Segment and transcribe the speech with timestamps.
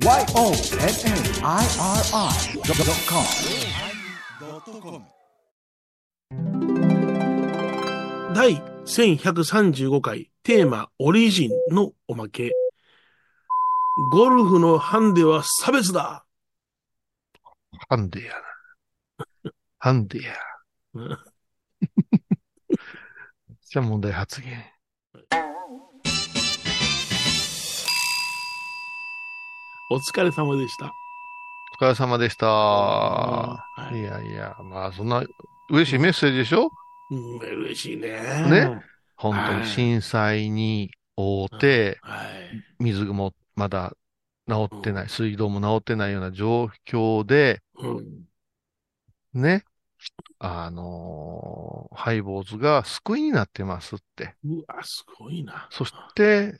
[0.00, 0.62] YONNIRI.com
[8.32, 12.52] 第1135回テーマオリジンのおまけ。
[14.12, 16.24] ゴルフのハンデは差別だ
[17.88, 18.34] ハンデや
[19.44, 19.50] な。
[19.78, 20.34] ハンデや。
[23.66, 24.64] じゃあ問題発言。
[29.90, 30.92] お疲れ様でした。
[31.80, 32.46] お疲れ様でした。
[32.46, 35.24] はいいやいや、まあそんな
[35.70, 36.70] 嬉しいメッセージでしょ？
[37.10, 38.20] うん、嬉しいね。
[38.50, 38.82] ね？
[39.16, 42.28] 本当はいに震災に遭って、はい。
[42.78, 43.94] 水もまだ
[44.46, 49.40] 治ってない、水道も治ってないような状況で、うん。
[49.40, 49.64] ね、
[50.38, 54.34] あのーハイボーズが救いになってますって。
[54.44, 55.66] うわ、すごいな。
[55.70, 56.58] そして、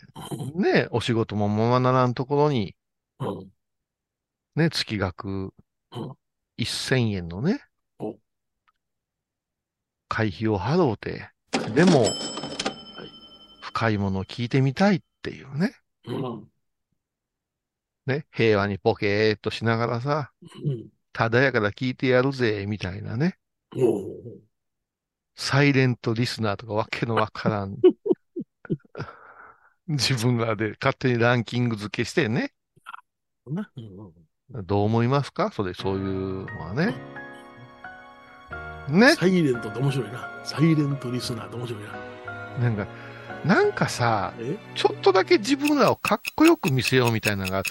[0.54, 2.74] ね、お仕事もままならんところに、
[3.20, 3.52] うん。
[4.56, 5.52] ね、月額
[5.93, 6.15] うん
[6.59, 7.62] 1000円のね
[7.98, 8.18] お、
[10.09, 11.30] 会費を払うて、
[11.74, 12.06] でも、
[13.60, 16.48] 深いものを聞いてみたいっていうね、うん。
[18.06, 20.32] ね、平和にポケーっとしながらさ、
[20.65, 20.88] うん。
[21.12, 23.38] ただやから聞いてやるぜ、みたいなね、
[23.76, 24.40] おう
[25.37, 27.76] サイレントリスナーとかわけのわからん。
[29.87, 32.52] 自分らで勝手にランキング付けしてね、
[33.54, 35.51] なうんどう思いますか？
[35.52, 36.95] それ、そういうのはね。
[38.88, 39.15] ね？
[39.15, 40.40] サイレントって面白いな。
[40.45, 41.93] サイレントリスナーって面白いな。
[42.59, 42.87] なんか、
[43.45, 44.57] なんかさ、え？
[44.74, 47.63] ちょっとだけ自分らをかっこよく見せようみたいなのが、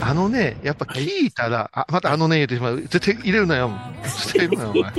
[0.00, 2.80] あのね、やっぱ聞いたら、あ、またあのね言ってしまう。
[2.80, 3.70] 絶対入れるなよ。
[4.02, 4.82] 絶対入れるなよ、お前。
[4.84, 4.94] はい。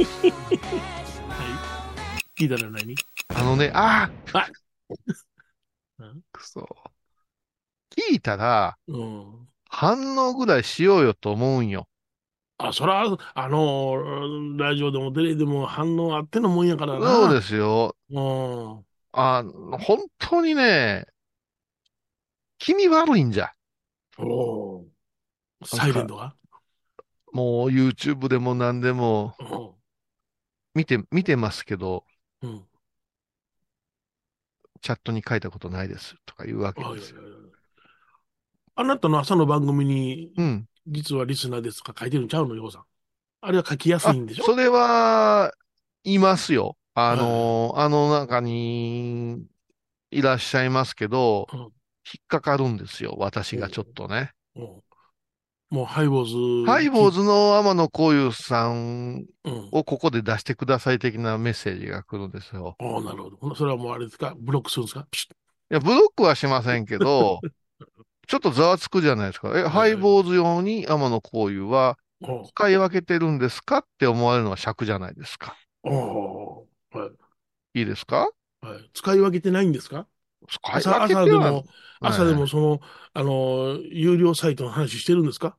[2.37, 2.95] 聞いたら何？
[3.33, 4.47] あのね、あああ
[6.31, 6.67] くそ。
[8.11, 9.47] 聞いたら、うん。
[9.77, 11.89] 反応ぐらいしようよと思うんよ。
[12.59, 17.05] あ、そら、あの、ラジオでもテレビでも反応あってのもんやからな。
[17.05, 17.93] そうですよ。
[18.09, 18.85] うん。
[19.11, 19.43] あ、
[19.81, 21.05] 本当にね、
[22.57, 23.51] 気味悪いんじゃ。
[24.17, 24.85] おー
[25.65, 26.33] サイレントが？
[27.33, 29.35] もう YouTube でも何でも
[30.73, 32.05] 見て、見てますけど、
[32.41, 32.49] うん。
[32.49, 32.65] うん。
[34.79, 37.34] チャットに書いたことないですとか言うわけですよ。
[38.75, 40.65] はいはいはいあなたの朝の番組に、うん。
[40.87, 42.83] 実はリスナーですとか書いてるんちゃうの、ようさん。
[43.41, 44.43] あれは書きやすあいんでしょ？
[44.45, 45.51] それは、
[46.03, 46.77] いますよ。
[46.93, 49.43] あの、あの中に
[50.11, 51.59] いらっしゃいますけど、うん
[52.07, 53.15] 引っかかるんですよ。
[53.17, 54.31] 私がちょっとね。
[54.55, 54.81] うん
[55.71, 56.71] もうハイボーズ。
[56.71, 59.69] ハイボーズの天野幸雄さんうん。
[59.71, 62.75] をここで出してください的なメッセージが来るんですよ。
[62.79, 63.55] ああ、なるほど。
[63.55, 64.35] それはもうあれですか？
[64.37, 65.07] ブロックするんですか？
[65.11, 67.39] いや、ブロックはしませんけど、
[68.27, 69.51] ちょっとざわつくじゃないですか。
[69.57, 71.97] え、ハイボーズ用に天野幸雄は
[72.47, 75.55] 使い分けてるんですかって思われるのは尺じゃないですか。
[75.83, 76.65] は
[77.75, 77.79] い。
[77.79, 78.29] いいですか？
[78.61, 78.89] はい。
[78.93, 80.07] 使い分けてないんですか？
[80.49, 81.65] 使い朝分けては朝でも、
[82.01, 82.79] 朝ではいもその、
[83.13, 85.57] あの、有料サイトの話してるんですか？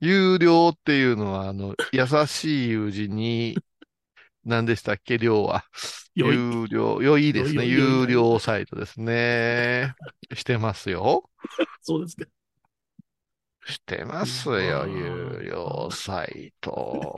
[0.00, 3.58] 有料っていうのは、あの、優しい友人に、
[4.46, 5.64] 何でしたっけ、量は。
[6.14, 7.66] 有料、良いですね。
[7.66, 9.94] 有料サイトですね。
[10.34, 11.28] してますよ。
[11.82, 12.24] そうですか。
[13.66, 17.16] してますよ、うん有料サイト。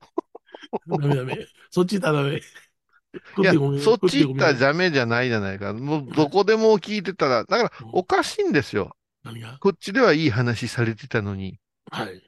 [0.86, 1.46] ダメダメ。
[1.70, 2.36] そっち行ったらダメ。
[2.36, 3.52] いや、
[3.82, 4.54] そっち行ったらゃ。
[4.54, 5.72] ダメじゃないじゃないか。
[5.72, 8.94] もう、どこでも聞いてたら、だから、おかしいんですよ。
[9.24, 9.56] 何が？
[9.58, 11.58] こっちではいい話されてたのに、
[11.90, 12.22] はい。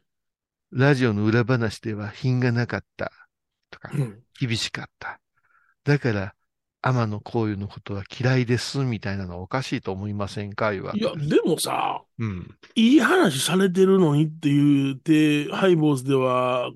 [0.72, 3.12] ラジオの裏話では品がなかった。
[4.38, 5.20] 厳しかった。
[5.84, 6.34] だから、
[6.86, 12.58] 天野幸雄のことは嫌いです、みたいなのはおかしいと思いませんかいや、でもさ、うん。
[12.74, 16.70] いい話されてるのにって言って、ハイボーズでは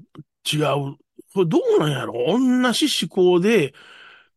[0.50, 0.96] 違う。
[1.34, 2.14] これどうなんやろ？
[2.26, 3.74] 同じ思考で、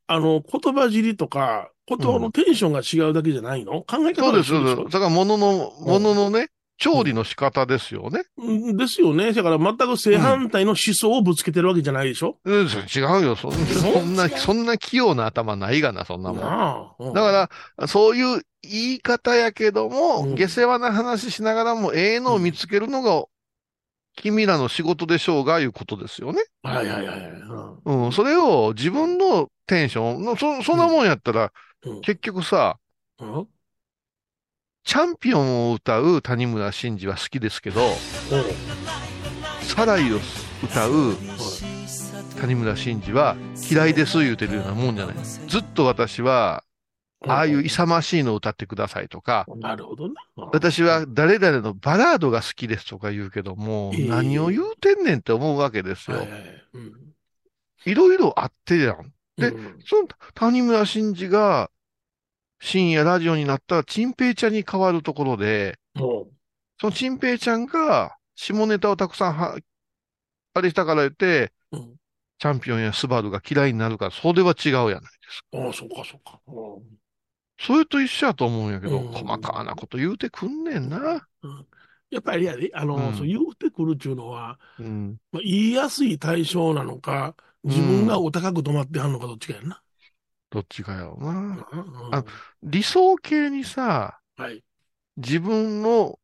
[0.07, 4.75] あの、言葉尻とか、言葉のテンションが違うだけじゃないの、考え方そうです、が一緒でしょ？
[4.75, 4.93] そうです。
[4.93, 6.49] だから、ものの、もののね、
[6.81, 8.23] 調理の仕方ですよね。
[8.37, 9.33] うんですよね。
[9.33, 13.35] だから全く正反対の思想をぶつけてるわけじゃないでしょ、うん、違うよ。
[13.35, 17.07] そんそんな、そんな器用な頭ないがな、そんなもん。
[17.07, 23.25] うんだから、そういう言い方やけども、うん下世話な話しながらも、ええのを見つけるのが、
[24.15, 26.41] 君らの仕事でしょうが、いうことですよね。
[26.63, 27.31] はいはいはいはい。
[27.85, 31.51] うんうん、それを自分のテンションの、そ、そんなもんやったら、
[31.85, 32.77] うん結局さ、
[33.19, 33.47] うん
[34.83, 37.81] チャンピオンを歌う谷村新司は好きですけど、
[39.61, 40.17] サライを
[40.63, 41.15] 歌う
[42.39, 43.35] 谷村新司は
[43.69, 45.15] 嫌いです言うてるようなもんじゃない。
[45.47, 46.63] ずっと私は
[47.27, 50.15] ああいう勇ましいのを歌ってくださいとか、なるほどね。
[50.35, 56.23] 私は誰々のバラードが好きですとか言うけども、ええ何を言うてんねんって思うわけですよは
[57.85, 57.93] い。
[57.93, 59.13] ろいろあってやん。
[59.37, 61.69] でうんその谷村新司が
[62.61, 66.27] 深夜ラジオになったら、チンペイちゃんに変わるところで、も
[66.79, 69.57] そのチンペイちゃんが下ネタをたくさんは、
[70.53, 71.95] あれしたから言って、う、うん。
[72.39, 75.57] チャンピオンやスバルが嫌いになるから、それは違うやないですか。
[75.59, 76.39] ああ、そうか、そうか。
[76.47, 77.01] うん
[77.63, 81.27] それと一緒やと思うんやけど、うん細かなこと言うてくんねんな。
[81.43, 81.67] うん
[82.09, 85.17] やっぱりやで、あの、うんそう言うてくるっていうのは、うん。
[85.31, 89.81] まあ、言いやすい対象なのか、自分がお高く止まってはんのかどっちかやんな。
[90.51, 91.29] どっちかやろな。
[91.29, 92.23] うんあ
[92.61, 94.63] 理想系にさ、はい。
[95.17, 96.19] 自分の、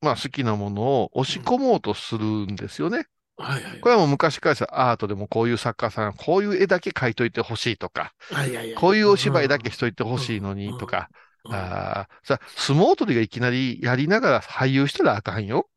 [0.00, 3.06] まあ好きなものを押し込もうとするんですよね。
[3.36, 3.80] はいはい。
[3.80, 11.08] これはもう昔からさ、アートでもこういう作家さん、こういう絵だけ描いといてほしいとか、はいはいはいこういうお芝居だけしといてほしいのにとか、
[11.44, 15.68] うんああ、さ、相撲取りがいきなりやりながら俳優したらあかんよ。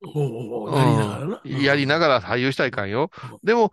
[0.00, 3.38] やりながらやりながら俳優したらいかんようん。
[3.42, 3.72] でも、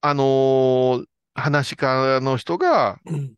[0.00, 3.34] あのー話し家の人がうん。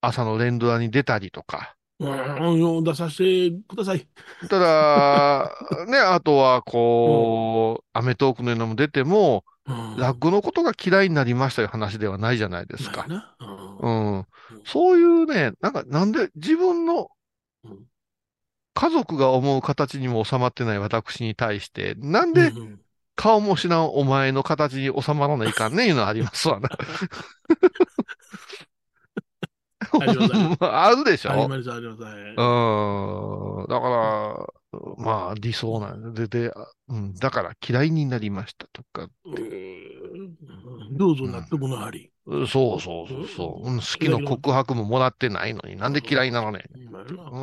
[0.00, 4.06] 朝の連ドラに出たりとか、うん、出させてください。
[4.48, 5.56] ただ、
[5.88, 9.96] ね、あとはこう、アメトークのようなのも出ても、うん。
[9.98, 13.06] 落語のことが嫌いになりましたいう話ではないじゃないですか。
[13.08, 14.16] なうん。
[14.16, 14.26] うん。
[14.64, 17.08] そういうね、なんか、なんで自分の
[17.64, 17.86] うん。
[18.74, 22.52] 家族が思う形にも収まってない私に対して、なんで
[23.16, 26.68] 顔も知らんお前の形に収まらないかんねいうのはありますわな。
[30.60, 31.32] あるでしょ？
[31.32, 32.02] あります、あります。
[32.02, 32.14] はい。
[32.14, 33.66] うん。
[33.68, 34.46] だから、
[34.98, 36.52] まあ理想なんで、で、
[36.88, 40.36] うん、だから嫌いになりましたとか、うん。
[40.96, 42.10] どうぞ納得のあり。
[42.26, 43.78] そうそうそうそう、うん。
[43.78, 46.64] 好きの告白ももらってないのになんで嫌いなのね。
[46.74, 46.82] うん。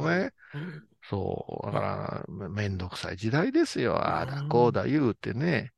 [0.06, 1.66] ねうんそう。
[1.68, 3.96] だから、めめんどくさい時代ですよ。
[3.98, 5.72] ああだこうだ言うてね。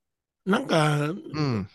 [0.46, 1.68] なんか、うん。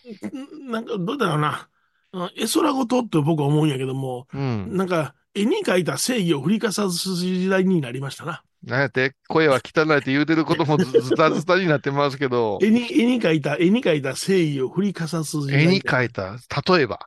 [0.69, 1.69] なんか、どうだろうな。
[2.13, 4.77] あ絵空事って僕は思うんやけども、うん。
[4.77, 8.43] なんか、絵に描いた正義を振りかざす時代になりましたな。
[8.65, 15.65] なんやって、声は汚いって言うてることもずずたずたになってますけど、絵に、絵に描いた、絵に描いた正義を振りかざす時代。
[15.65, 16.37] 絵に描いた、
[16.75, 17.07] 例えば。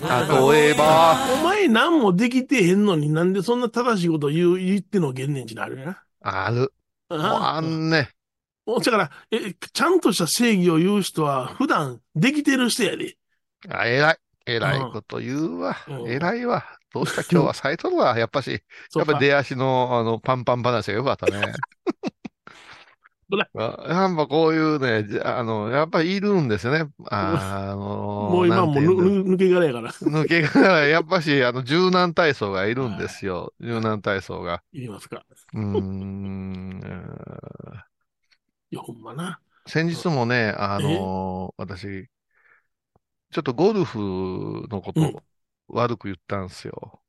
[0.00, 6.02] 例えば、お前何もできてへんのになんでそんな正しいこと言う、言ってんの現年地になるよな。
[6.22, 6.72] ある。
[7.10, 8.10] もうああんね。
[8.66, 13.16] だから、え、ちゃんとした正義を言う人は普段できてる人やで。
[13.68, 14.18] あ、偉い。
[14.46, 15.76] 偉いこと言うわ。
[15.88, 16.64] うん偉いわ。
[16.92, 17.22] どうした？
[17.22, 18.18] 今日は咲いとるわ。
[18.18, 18.50] やっぱし、
[18.96, 21.52] やっぱ出足の、あの、パンパン話が良かったね。
[23.54, 26.90] やっぱこういうね、あの、やっぱりいるんですよね。
[27.10, 27.76] あの、
[28.30, 29.90] もう今も抜け殻やから。
[29.90, 33.52] 抜けが、やっぱし、あの、柔軟体操がいるんですよ。
[33.60, 34.62] 柔軟体操が。
[34.72, 35.24] いりますか。
[35.54, 36.80] うーん。
[38.70, 39.40] いや、ほんまな。
[39.66, 42.08] 先日もね、あの私、
[43.30, 43.98] ちょっとゴルフ
[44.70, 45.22] のこうんと
[45.68, 47.00] 悪く言ったんですよ。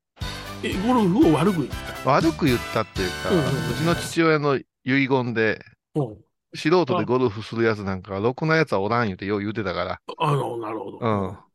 [0.63, 1.69] え、ゴルフを悪く言っ
[2.03, 2.09] た？
[2.11, 5.63] 悪く言ったっていうか、うんうんうちの父親の遺言で、
[5.95, 6.17] うん
[6.53, 10.01] 素人でゴルフするやつなんか、ろくなやつはおらん言うてよう言うてたから。
[10.17, 10.99] あの、なるほど。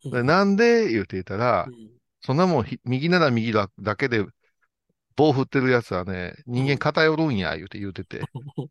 [0.04, 0.10] うん。
[0.10, 1.74] でなんで言うてたらう、ん
[2.22, 4.24] そんなもんひ、右なら右だだけで、
[5.16, 8.22] 棒振ってるやつはね、人間偏るんや、言うて言うてて。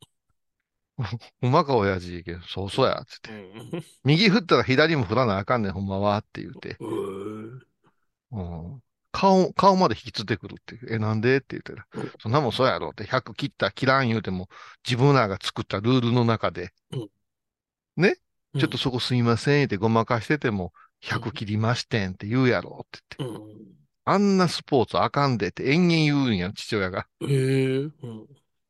[1.41, 2.23] ほんまか、親父。
[2.47, 3.31] そうそうや、つって。
[4.03, 6.77] 右振ったら左も振らなあかんねん、ほんまは、って言うて。
[6.79, 7.61] うん
[8.31, 8.41] う
[8.77, 8.81] ん。
[9.15, 10.93] 顔、顔まで引きつってくるっていう。
[10.93, 11.37] え、なんで？
[11.37, 14.49] って言ったらうん、そんなもんそうやろって、100切った、切らん言うても、
[14.85, 16.73] 自分らが作ったルールの中で、
[17.95, 18.15] ね？
[18.57, 23.37] ちょっとそこすいませんってごまかしてても、100切りましてんって言うやろって言って。
[23.37, 23.75] うん。
[24.05, 27.07] あんなスポーツあかんでって延々言うんや、父親が。
[27.21, 27.91] ええうん。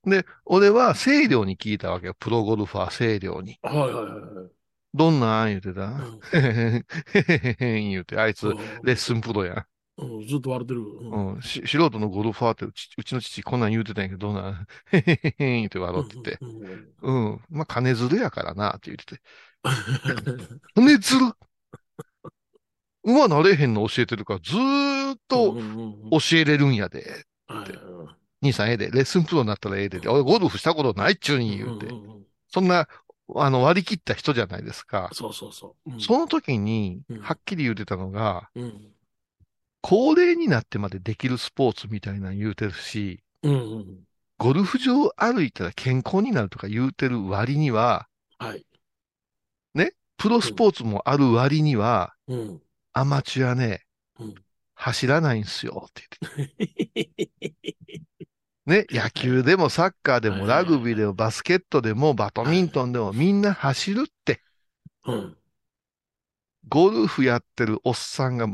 [0.05, 2.15] で、俺は清涼に聞いたわけよ。
[2.19, 3.57] プロゴルファー清涼に。
[3.63, 4.51] はいはいはいはい。
[4.93, 5.81] どんなん言うてた？
[5.81, 6.83] うん へへ
[7.19, 8.47] へへへへん言うて、あいつ、
[8.83, 9.65] レッスンプロや
[9.97, 10.81] うん、ずっと笑ってる。
[10.81, 11.35] うんん。
[11.35, 11.41] うん。
[11.41, 16.37] し素人のゴルファーってうち、うちの父こんなん言うてたんやけど、どんなん へへへへん言うて笑ってて。
[16.41, 16.61] うん
[17.01, 17.41] うんうん。
[17.49, 19.21] まあ、金づるやからな、って言ってて。
[20.75, 21.33] 金づる？
[23.03, 25.55] 馬なれへんの教えてるから、ずーっと
[26.19, 27.25] 教えれるんやで。
[27.47, 30.07] はい兄さんええで、レッスンプロになったらええで。
[30.07, 31.87] 俺ゴルフしたことないっちゅうに言うて。
[32.49, 32.87] そんな、
[33.35, 35.09] あの、割り切った人じゃないですか。
[35.13, 35.91] そうそうそう。
[35.91, 38.94] うんその時にうん、はっきり言うてたのが、うん
[39.87, 43.99] 高齢になってまでできるスポーツみたいなの言うてるし、うんうん。
[44.39, 48.07] ゴルフ場歩いたら健康になるとか言うてる割には、
[48.39, 48.65] はい。
[50.17, 52.61] プロスポーツもある割には、うん。
[52.93, 53.81] アマチュアね
[54.19, 54.35] うん、
[54.73, 58.05] 走らないんすよって言って。
[58.65, 64.41] ね、野球でもサッカーでもラグビーでもバスケットでもバドミントンでもみんな走るって。
[65.05, 65.37] うん。
[66.67, 68.47] ゴルフやってるおっさんが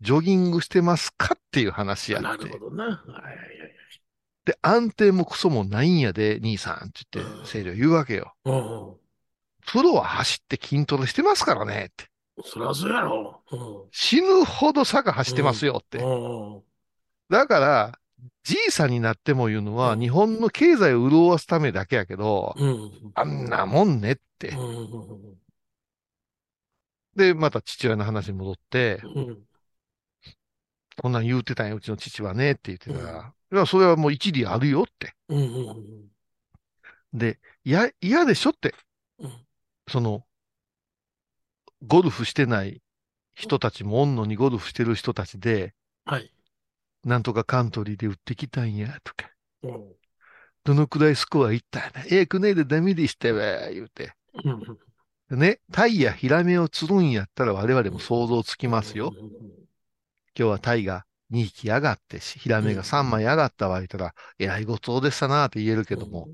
[0.00, 2.58] ジョギングしてますかっていう話やってなる。
[2.58, 2.84] ほどな。
[2.84, 3.74] はいはいはい。
[4.44, 8.34] で、安定もクソもないんやで、兄さんって言って、清涼言うわけよ。
[8.44, 8.96] うん。
[9.66, 12.04] プロは走って筋トレしてますからねって。
[12.44, 13.42] そりゃそうやろ。
[13.50, 13.88] うん。
[13.90, 15.98] 死ぬほど坂走ってますよって。
[15.98, 16.62] うん。
[17.30, 17.98] だから、
[18.42, 23.12] じいさんになっても言うのは、うん日本の経済を潤すためだけやけど、うん。
[23.14, 24.54] あんなもんねってう。
[24.54, 25.38] ん。
[27.16, 29.38] で、また父親の話に戻って、うん。
[30.96, 35.14] こんなん言うてたんや、うちの父はねって言ってたら、いや、それはもう一理あるよって。
[35.28, 35.38] うん。
[35.38, 36.08] うん。
[37.12, 38.74] で、いや、嫌でしょって、
[39.18, 39.46] うん。
[39.88, 40.24] その、
[41.86, 42.80] ゴルフしてない
[43.34, 45.74] 人たちもおんのにゴルフしてる人たちで、
[46.04, 46.30] はい。
[47.04, 49.30] なんとかカントリーで売ってきたんや、とか。
[49.62, 49.94] うん。
[50.64, 52.04] どのくらいスコアいったんやな。
[52.10, 54.14] ええくねえでダメでしたわ、言うて。
[54.44, 54.60] うん。
[55.30, 59.14] でね、タイやヒラメを釣るんやったら我々も想像つきますよ。
[60.36, 66.28] 今日はタイが2匹上がってし、ヒラメが3枚上がったわ、言ったら、えらいごちそうでしたなって言えるけども、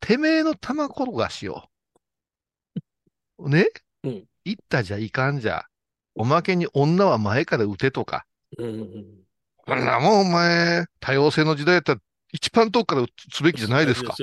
[0.00, 1.62] てめえの玉転がしを。
[3.38, 3.66] ね？
[4.04, 5.66] うん言ったじゃいかんじゃ。
[6.16, 8.26] おまけに女は前から撃てとか。
[8.58, 8.66] うん。
[8.66, 9.04] うん。
[9.56, 12.00] こんなもんお前、多様性の時代やったら
[12.32, 14.16] 一番遠くから撃つべきじゃないですか。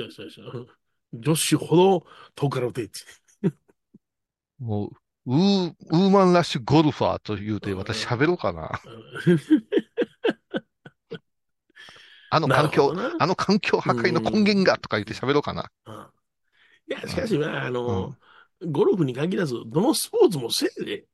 [1.12, 3.00] 女子ほど遠くから打てって。
[4.58, 4.90] もう、
[5.26, 8.80] ウー、ウーマンラッシュゴルファーと言うて私喋ろうかな。
[12.32, 15.70] あの環境、あの環境破壊の根源がとか言って喋ろうかな。
[15.86, 15.94] うん。
[15.94, 18.14] いや、しかし、まあ、あの、
[18.66, 21.06] ゴルフに限らず、どのスポーツもせいで、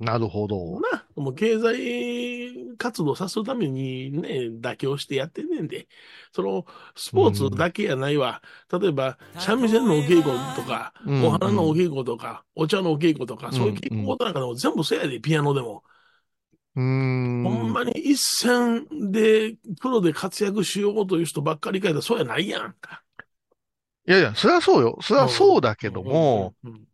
[0.00, 0.80] なるほど。
[0.80, 5.88] な、もう経済活動させるためにね、妥協してやってんねんで、
[6.32, 6.64] その、
[6.96, 8.42] スポーツだけやないわ。
[8.72, 15.84] 例えば、三味線のお稽古とか、うんお花のお稽古とか、お茶のお稽古とか、んそういう稽古事なんかでも全部せやで、ピアノでも。
[16.76, 17.42] うーん。
[17.44, 23.02] ほんまに一戦で、プロで活躍しようという人ばっかりかいたら、そうやないやんか。
[24.08, 24.98] いやいや、そりゃそうよ。
[25.02, 26.86] そりゃそうだけども、うん、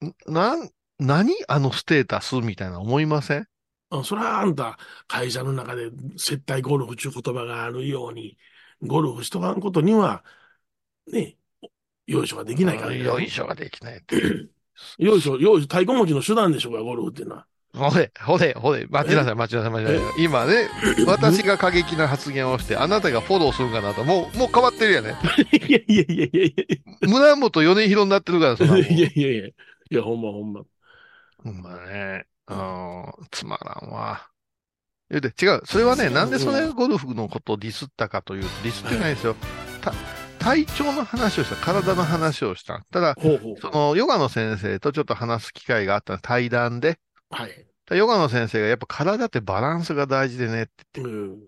[0.00, 0.70] うんなん、
[1.02, 3.46] 何あのステータスみたいな思いません？
[3.90, 8.38] うんそれはあんた、会社の中で接待ゴルフという言葉があるように、
[8.80, 10.24] ゴルフしとかんことには、
[11.06, 11.36] ね、
[12.06, 14.16] よいしょができないから、よいしょができないって。
[14.98, 17.46] よいしょ、よいしょ、太鼓持ちの手段でしょうが、ゴルフっていうのは。
[17.74, 20.24] ほれ、ほれ、ほれ、待ちなさい、待ちなさい、待ちなさい。
[20.24, 20.68] 今ね、
[21.06, 25.16] 私が過激な発言をして、あなたがフォローするかなと、もう、もう変わってるやね。
[25.52, 29.46] いやいやいやいやい村本米広になってるから、そ いやいやいや。
[29.48, 29.54] い
[29.90, 30.62] や、ほんまほんま。
[31.42, 34.28] ほんまね、うん、つまらんわ。
[35.10, 35.62] 違う。
[35.66, 39.36] それはね、なんでそれゴルフのことをディスったかというと、ディスってないですよ。
[39.82, 39.92] た
[40.38, 42.84] 体調の話をした、体の話をした。
[42.90, 43.56] ただ、ほうほう。
[43.60, 46.98] その、ヨガの先生とちょっと話す機会があった対談で、
[47.30, 47.66] はい。
[47.90, 51.00] ヨガの先生がやっぱ体ってバランスが大事でねって。
[51.00, 51.38] うん。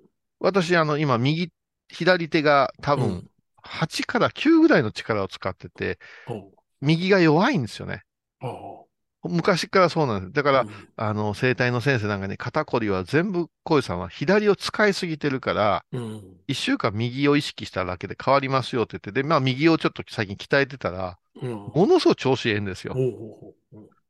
[0.41, 1.51] 私、あの、今、右、
[1.89, 3.31] 左手が多分うん、
[3.65, 8.03] 8から9ぐらいの力を使ってて、ほう右が弱いんですよね。
[8.41, 8.87] ほ
[9.29, 10.33] 昔からそうなんです。
[10.33, 10.45] だう。
[10.45, 16.45] からう、んあの、整体の先生なんかに肩こりは全部、小井さんは左を使いすぎてるから、うん。
[16.47, 21.51] 一週間右を意識しただけで変わりますよって言って、で、まあ右をちょっと最近鍛えてたら、うん。
[21.75, 22.95] ものすごく調子いいんですよ。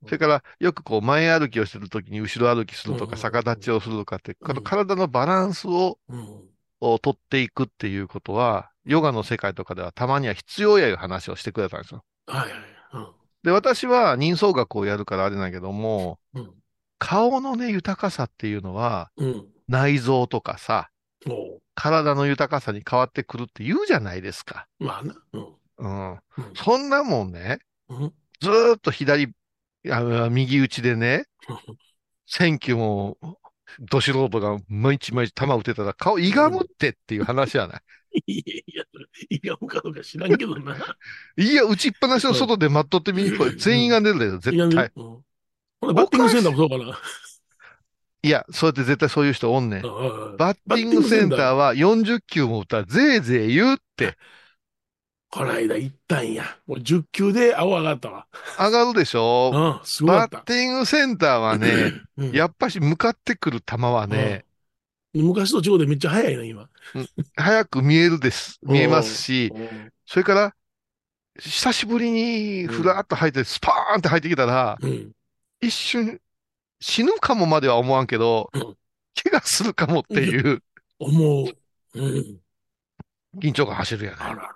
[0.05, 6.49] それから、よくこう前歩きをしてるときに後ろ歩きするとかうん逆立ちをするとかって、うんこの体のバランスをうん。
[6.81, 12.05] を取っていくっていうことは、ヨガの世界とかではたまには必要やいう話をしてくれたんですよ。
[12.27, 13.24] はいはい。
[13.45, 13.49] うん。
[13.49, 16.51] で、私は人相学をやるからあれなんやけども、うん。
[16.99, 19.47] 顔のね、豊かさっていうのは、うん。
[19.69, 20.91] 内臓とかさ、
[21.27, 24.67] ほ体の豊かさに変わってくるって言うじゃないですか。
[24.81, 24.85] う。
[24.85, 25.15] まあな。
[25.33, 25.47] うん。
[25.79, 26.13] うん。
[26.13, 26.21] うん
[26.55, 27.59] そんなもんね、
[27.89, 28.15] うん。
[28.41, 29.33] ずーっと左、
[29.91, 31.27] あ右打ちでね、
[32.27, 33.19] 選挙も、
[33.81, 37.81] ど素人が毎日毎日球打ってたら顔いがむってっていう話やない。
[38.27, 38.85] いやいや、
[39.31, 40.77] いや、むかどうか知らんけどな。
[41.37, 44.91] いや、打ちっぱなしの外で待っとってみにこれ全員が出るでしょ、いや絶対。
[44.97, 45.19] うん
[45.81, 46.99] ほなバッティングセンターもそうかな。
[48.23, 49.85] いや、そうやって絶対そういう人おんねん。
[49.85, 49.89] う
[50.35, 54.17] んバッティングセンターは40球も打ったらぜいぜい言うって
[55.29, 56.45] こないだ行ったんや。
[56.67, 58.27] もう10球で青上がったわ。
[58.57, 59.51] 上がるでしょ？
[59.53, 60.37] うん、すごかった。
[60.39, 64.54] バッティングセンターはね、うんやっぱし向かってくる球はね、うん
[65.23, 66.69] 昔と違うでめっちゃ速いな、今。
[67.37, 68.59] 早く見えるです。
[68.63, 70.55] 見えますし、うんそれから、
[71.39, 75.13] 久しぶりにふらっと入って、スパーンって入ってきたら、うん。
[75.61, 76.21] 一瞬、
[76.81, 80.63] 死ぬかもまでは思わんけどうん、怪我するかもっていう
[80.99, 81.47] 思う。
[81.95, 82.41] うん。
[83.39, 84.17] 緊張感走るやね。
[84.21, 84.55] あら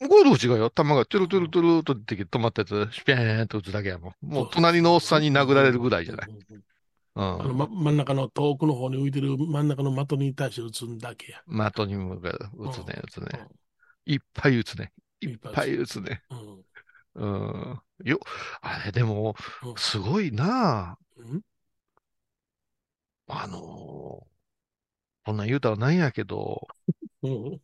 [0.00, 0.70] ルフ違うよ。
[0.70, 4.26] 球がトゥルトゥルトゥルと出てきて止まったやつ、シュピーンと打つだけやもん。
[4.26, 6.30] もう隣のおっさんに殴られるぐらいじゃない。
[6.30, 6.62] うん
[7.14, 7.40] うん。
[7.40, 11.42] あの、ま、真ん中の遠くの方に浮いてる真ん中の的に対して打つんだけや。
[11.46, 13.26] 的に向かう打つね、打つね。
[13.32, 13.48] うん
[14.06, 14.90] いっぱい打つね。
[15.20, 16.22] いっぱい打つね。
[16.30, 16.64] うん。
[17.14, 17.80] うん。
[18.04, 18.20] よ、
[18.62, 21.42] あれでもう、んすごいなうん？
[23.28, 24.28] あのー
[25.24, 26.66] こんなん言うたらなんやけど、
[27.22, 27.60] うん。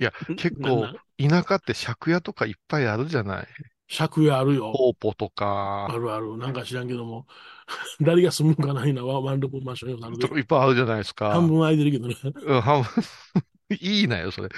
[0.00, 3.46] いや、結構田舎って借家とかいっぱいあるじゃない。
[3.88, 4.72] 借家あるよ。
[4.76, 6.36] ポーポとあか、るある。
[6.36, 7.26] なんか知らんけども。
[8.00, 9.04] 誰が住むんかないな。
[9.04, 11.30] ワワンルームマンションよないっぱいあるじゃないですか。
[11.32, 12.16] 半分空いてるけどね。
[12.46, 13.04] うん、半分
[13.80, 14.48] いいなよ、それ。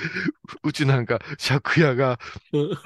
[0.63, 2.19] うちなんか、借家が、
[2.53, 2.79] うん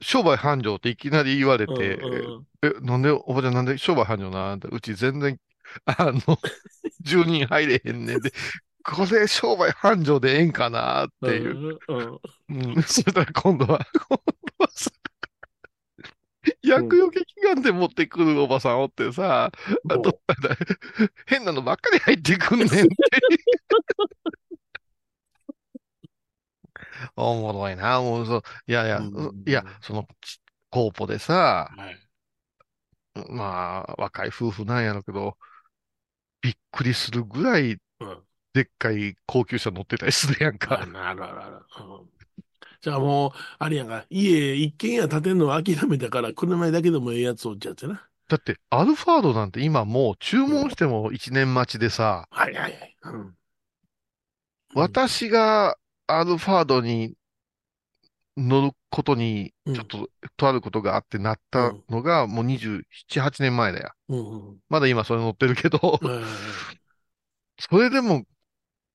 [0.00, 5.38] 商売繁盛っていきなり言われて、うんえ、なんで、おばちゃんなんで商売繁盛なんて、うち全然、
[5.86, 6.38] あの、
[7.00, 8.30] 住人入れへんねんで、
[8.84, 11.78] これ商売繁盛でええんかなっていう。
[11.88, 14.18] うんうんうん、そしたら今度は、今
[14.58, 14.90] 度はさ、
[16.62, 19.50] 薬用劇眼で持ってくるおばさんおってさ、
[19.88, 20.20] あと、
[21.26, 22.80] 変なのばっかり入ってくんねんって。
[27.16, 32.00] おもろいな、もうそう、いやいや、うんいや、その、ちコーポでさ、はい。
[33.30, 35.36] まあ、若い夫婦なんやろうけど、
[36.40, 38.24] びっくりするぐらいうん。
[38.52, 40.86] でっかい高級車乗ってたりするやんあか。
[40.86, 41.56] なるあるある。
[41.80, 42.23] うん
[42.84, 48.06] じゃあもう、あれやんか、家一軒家建てんの諦めたから、車だけでもええやつおっちゃってな。
[48.28, 52.96] だって、アルファードなんて今もう注文しても1年待ちでさ、はいはいはい。
[53.04, 53.36] うん。
[54.74, 57.14] 私がアルファードに
[58.36, 63.92] 乗ることに、うんちょっと、とあることがあってなったのが、もう27、8年前だよ。
[64.08, 64.60] うんうん。
[64.68, 66.24] まだ今それ乗ってるけど、うん
[67.58, 68.24] それでも、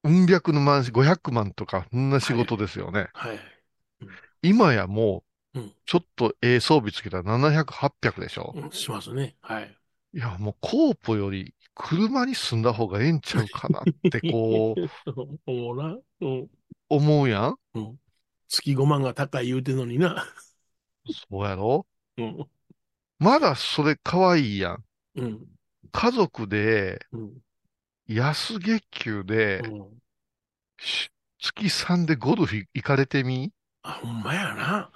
[0.03, 3.07] うん百の万、500万とか、そんな仕事ですよね。
[3.13, 3.39] はい。
[4.41, 8.53] 今やもううん、ちょっとええ装備つけたら700、800でしょ？
[8.55, 9.35] うんしますね。
[9.41, 9.75] はい。
[10.13, 14.89] いや、もうコーポより車に住んだ方がええんちゃうかなってこう、
[15.45, 15.97] 思うな。
[16.21, 16.47] うん。
[16.87, 17.55] 思うやん？
[17.73, 17.99] うん。
[18.47, 20.25] 月5万が高い言うてんのにな。
[21.07, 21.85] そうやろ？
[22.17, 22.47] うん。
[23.17, 24.83] まだそれ可愛いやん。
[25.15, 25.47] うん。
[25.91, 27.37] 家族で、うん。
[28.07, 29.99] 安月給で、うん。
[30.79, 31.09] し
[31.39, 33.51] 月3でゴルフ行かれてみ？
[33.83, 34.89] あ、ほんまやな。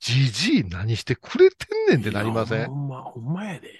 [0.00, 2.66] じじい何してくれてんねんってなりません？
[2.66, 3.70] ほんま、ほんまやで。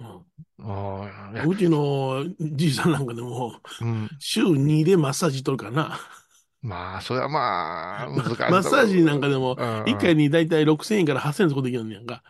[0.00, 0.22] うん。
[0.60, 4.08] あうちのじいさんなんかでも、うん。
[4.18, 6.00] 週2でマッサージ取るからな。
[6.62, 8.38] まあ、それはまあ、難しい。
[8.50, 12.22] マッサージなんかでも、うんうん1回にだいたい6000円から8000円そこできるんやんか。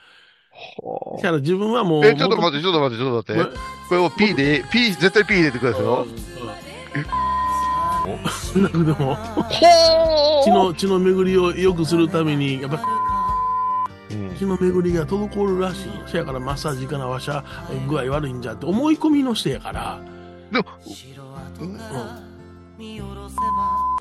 [0.50, 2.06] ほうだから自分はもう。
[2.06, 3.58] え、ちょっと待って、ちょっと待って、ちょっと待って。
[3.88, 6.06] これを P で、P、絶対 P 入れてくださいよ。
[8.06, 8.62] うん。
[8.62, 9.42] なんかでも、ほ
[10.42, 12.80] 血の、血の巡りを良くするために、やっぱ
[14.10, 15.90] うん血の巡りが滞るらしい。
[16.06, 17.44] そやからマッサージかなわしゃ
[17.88, 20.00] 具合悪いんじゃって思い込みの人やから。
[20.50, 20.66] でも、
[21.60, 21.64] う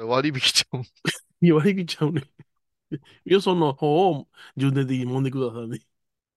[0.06, 0.08] ん。
[0.08, 0.82] 割引ちゃう。
[1.42, 2.24] 言われきちゃうね。
[3.26, 5.80] よその方を重点的に揉んでくださいね。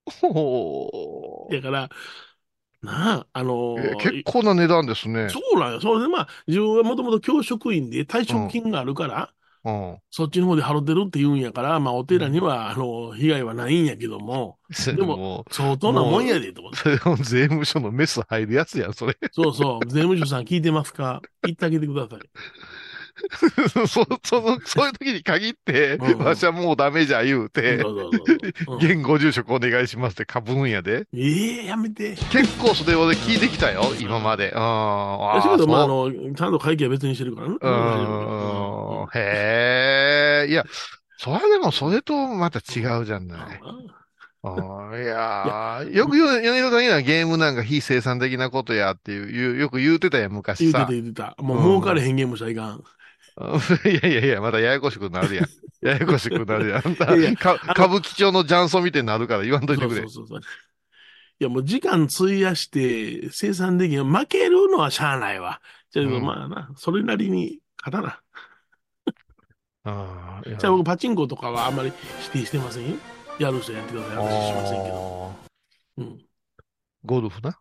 [0.05, 1.89] ほうだから、
[2.81, 5.29] なあ、あのえー結構な値段ですね。
[5.29, 5.81] そうなんよ。
[5.81, 10.01] それでまあ、自分はもともと教職員で退職金があるから、うん。
[10.11, 16.83] そっちの方で払ってるって言うんやから、まあ、お寺には、あの、被害はないんやけども、それでもも相当なもんやで、と思っう、て。
[16.83, 19.17] それは税務署のメス入るやつやん、それ。
[19.31, 21.21] そうそう、税務署さん聞いてますか？
[21.43, 22.29] 言ってあげてください。
[23.87, 28.37] そ その、そういう時に限って、わしはもうダメじゃ言うそて、うそうそうそう。
[28.67, 31.07] うん現ご住職お願いしますってかぶんやで。
[31.13, 32.15] ええやめて。
[32.15, 34.51] 結構それ俺聞いてきたよ、今まで。
[34.51, 34.59] うん。
[34.59, 37.55] あだけど、まあ、あの、ちゃんと会計は別にしてるからね。
[37.59, 39.07] うーん。
[39.13, 40.51] へえ。
[40.51, 40.65] いや、
[41.17, 43.63] それでもそれとまた違うじゃない。
[44.43, 50.93] いやーよく言う、米広さん言うのはゲームなんか非生産的なことやっていう、よく言うてたやん、言昔さうてた。
[50.93, 51.35] 言うてた。
[51.39, 52.83] もううん儲かれへんゲームしたらいかん。
[53.85, 55.45] いやいやいや、またややこしくなるやん。
[55.85, 56.91] ややこしくなるやん。
[56.91, 60.27] いやいやか歌舞伎町の雀荘みたいになるから言わんといてくれそうそう。
[60.27, 60.41] そうそう。
[61.39, 64.03] いや、もう時間費やして生産できん。
[64.11, 65.61] 負けるのはしゃあないわ。
[65.91, 68.21] じゃあ、うんまあな、それなりに勝たな。
[69.83, 72.95] あーいやじゃあ僕、パチンコとかはあんまり否定してませんよ。
[73.37, 74.15] やる人やってください。
[74.15, 75.35] 話しませんけど。
[75.35, 75.47] あ
[75.97, 76.05] うん。
[76.05, 76.17] ー
[77.05, 77.57] ゴルフな？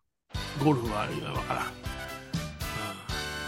[0.64, 1.85] ゴルフは、いや、わからん。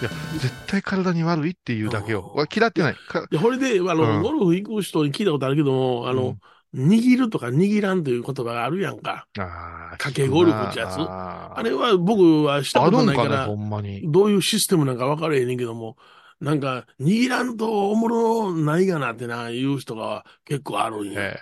[0.01, 2.21] いや、絶対体に悪いっていうだけよ。
[2.35, 3.01] うん俺嫌ってない。
[3.07, 6.37] かで、これで、あの、うんゴルフ行く人に聞いたことあるけども、あの、
[6.75, 9.27] 握るとか握らんという言葉があるやんか。
[9.39, 14.11] ああ、かけゴルフってやつあれは僕はしたことないかあるんかね、らほ、んまに。
[14.13, 15.97] どういうシステムなんか分からへんねんけども、
[16.41, 21.21] なんか、握らんとおもろないがなってな、言う人が結構あるんや。
[21.21, 21.41] え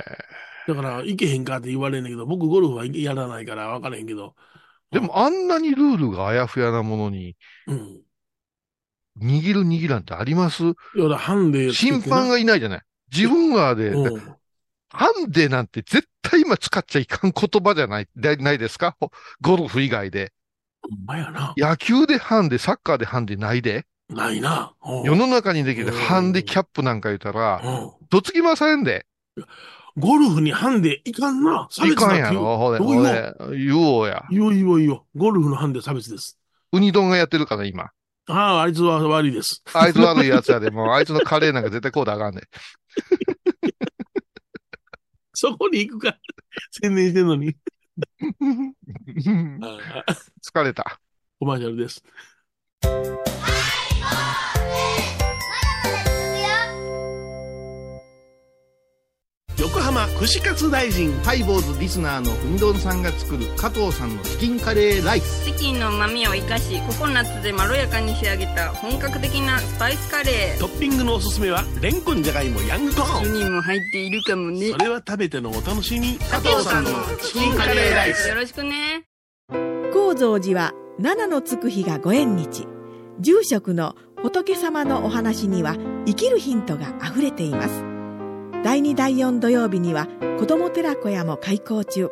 [0.66, 4.34] だから、行けへんかって言われんねんけど、僕ゴルフはやらないから分からへんけど。
[4.92, 8.05] ーでもあんなにルールがあやふやなものに、うん。
[9.20, 10.62] 握る握らんってあります？
[10.64, 12.82] いや、ハンデ審判がいないじゃない。
[13.14, 14.36] 自分がで、うん。
[14.88, 18.96] ハンデなんて絶対今使っちゃいかん言葉じゃない、でないですか？
[19.00, 20.32] ほゴルフ以外で。
[20.82, 21.54] ほんまやな。
[21.56, 23.86] 野球でハンデ、サッカーでハンデないで。
[24.08, 24.72] ないな。
[24.84, 29.06] うん世の中にできるうんハンデキャップなんか言ったら、うんどつきませんで。
[29.96, 31.68] ゴルフにハンデいかんな。
[31.70, 32.24] 差い別だって言う。
[32.26, 34.24] かんやろ、ほれ、どう言おうほれ、言おうや。
[34.30, 35.06] いいよいいよいいよ。
[35.16, 36.38] ゴルフのハンデ差別です。
[36.72, 37.90] ウニ丼がやってるから、今。
[38.28, 39.62] ああ、あいつは悪いです。
[39.72, 42.42] あいつ悪いやつやで、もう、あいつのカレーなんか絶対こうだあかんね。
[45.32, 46.16] そこに行くか。
[46.70, 47.54] 宣伝してんのに。
[50.42, 50.98] 疲れた。
[51.38, 52.02] コマーシャルです。
[59.66, 61.12] 横浜串カツ大臣。
[61.24, 65.44] ハイボーズリスナーのうみどんさんが作る加藤さんのチキンカレーライス。
[65.44, 74.70] チキンの旨味を生かしココナッツでまろやかに仕上げた本格的なスパイスカレトッピングのおすすめはレンコンじゃがいもヤングコーーンにも入っているかもね。
[74.70, 76.16] それは食べてのお楽しみ。
[76.16, 78.28] 加藤さんのチキンカレーライス。
[78.28, 79.02] よろしくね。
[79.92, 82.68] 高蔵寺は七のつく日がご縁日。
[83.18, 85.74] 住職の仏様のお話には
[86.06, 87.95] 生きるヒントがあふれています
[88.66, 90.08] 第2第4土曜日には
[90.40, 92.10] 子ども寺小屋も開校中。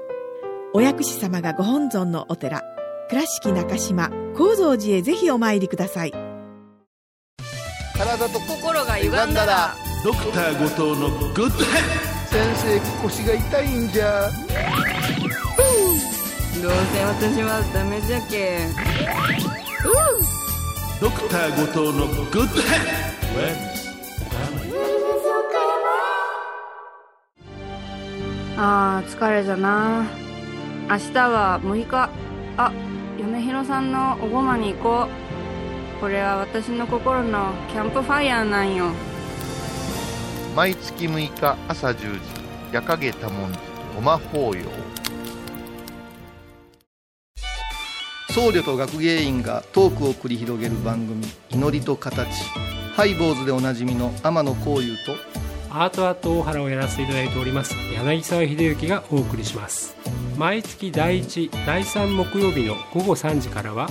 [0.73, 2.63] お薬師様がご本尊のお寺
[3.09, 6.13] 倉敷中島・高蔵寺へぜひお参りください。
[7.99, 11.83] 体と心が歪んだらドクター後藤のグッドヘッ
[12.29, 14.31] 先生腰が痛いんじゃ。
[16.63, 18.61] どうせ私はダメじゃけ
[21.01, 23.74] ドクター後藤のグッド
[28.57, 30.07] あー疲れじゃな。
[30.89, 32.11] 明日は6日。
[32.57, 32.73] あ
[33.19, 35.09] 嫁ひろさんのおごまに行こ
[35.99, 36.01] う。
[36.01, 38.91] これは私の心のキャンプファイヤーなんよ。
[40.55, 42.21] 毎月6日朝10時、
[42.73, 43.59] 夜影多文字、
[43.97, 44.63] ごま法要。
[48.31, 52.29] 僧侶と学芸員がトークを繰り広げる番組「祈りと形」
[52.95, 55.17] ハイボーズでおなじみの天野幸雄と
[55.77, 59.97] アートアート大原をやらせていただいております柳沢秀幸がお送りします。
[60.39, 63.89] 毎月第1第3木曜日の午後3時からは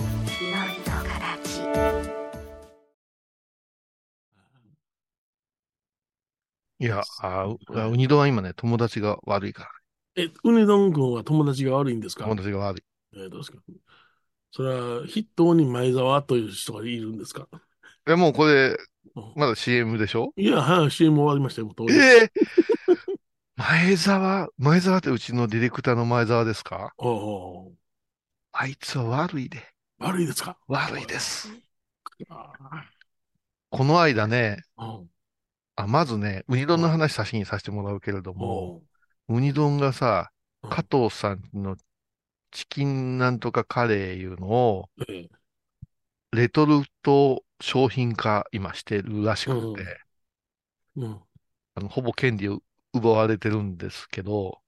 [6.80, 9.70] いや、あうあウニ丼は今ね、友達が悪いか
[10.16, 12.24] え、ウニドン君は友達が悪いんですら。
[12.24, 12.30] か？
[12.30, 12.82] 友達が悪い。
[13.14, 13.58] えーどうですか？
[14.52, 17.46] それは筆頭に前澤という人がいるんですか？
[18.06, 18.76] え、もうこれうん、
[19.36, 20.32] まだ CM でしょ？
[20.36, 22.32] いや、はい、CM 終わりましたよ、ええ。
[23.56, 26.92] 前澤、前澤ってうちのディレクターの前澤ですか？
[28.52, 29.62] あいつは悪いで。
[29.98, 30.56] 悪いですか？
[30.66, 31.48] 悪いです。
[32.28, 32.52] あ
[33.70, 38.82] この間ね、あ、まずね、ウニ丼の話先にさせてもらうけれども、
[39.28, 40.30] ウニ丼がさ、
[40.62, 40.70] うん。
[40.70, 41.76] 加藤さんの
[42.50, 45.28] チキンなんとかカレーいうのを、ええ。
[46.32, 50.00] レトルト商品化今してるらしくうんて、
[50.96, 51.22] うん。
[51.76, 52.62] あの、ほぼ権利を
[52.92, 54.60] 奪われてるんですけど、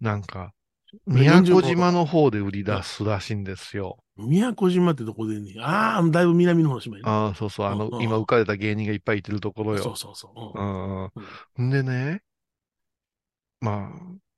[0.00, 0.52] なんか、
[1.06, 4.04] ね宮古島の方で売り出すらしいんですよ。
[4.16, 7.10] 宮古島ってどこでねああ、だいぶ南の方の島やね。
[7.10, 9.96] ああ、そうそう、あのう、ん今浮かれた芸人がいっぱいいてるところそうよ。
[9.96, 10.40] そうそう。
[10.40, 11.12] ううんんうん。
[11.66, 12.22] んでね、
[13.60, 14.32] まあ、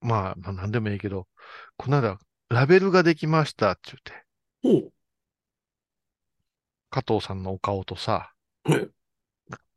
[0.00, 1.28] まあ、まあ、なんでもいいけど、
[1.76, 3.92] この間、ラベルができましたって
[4.62, 4.90] 言って、
[6.90, 8.32] 加藤さんのお顔とさ、
[8.68, 8.88] え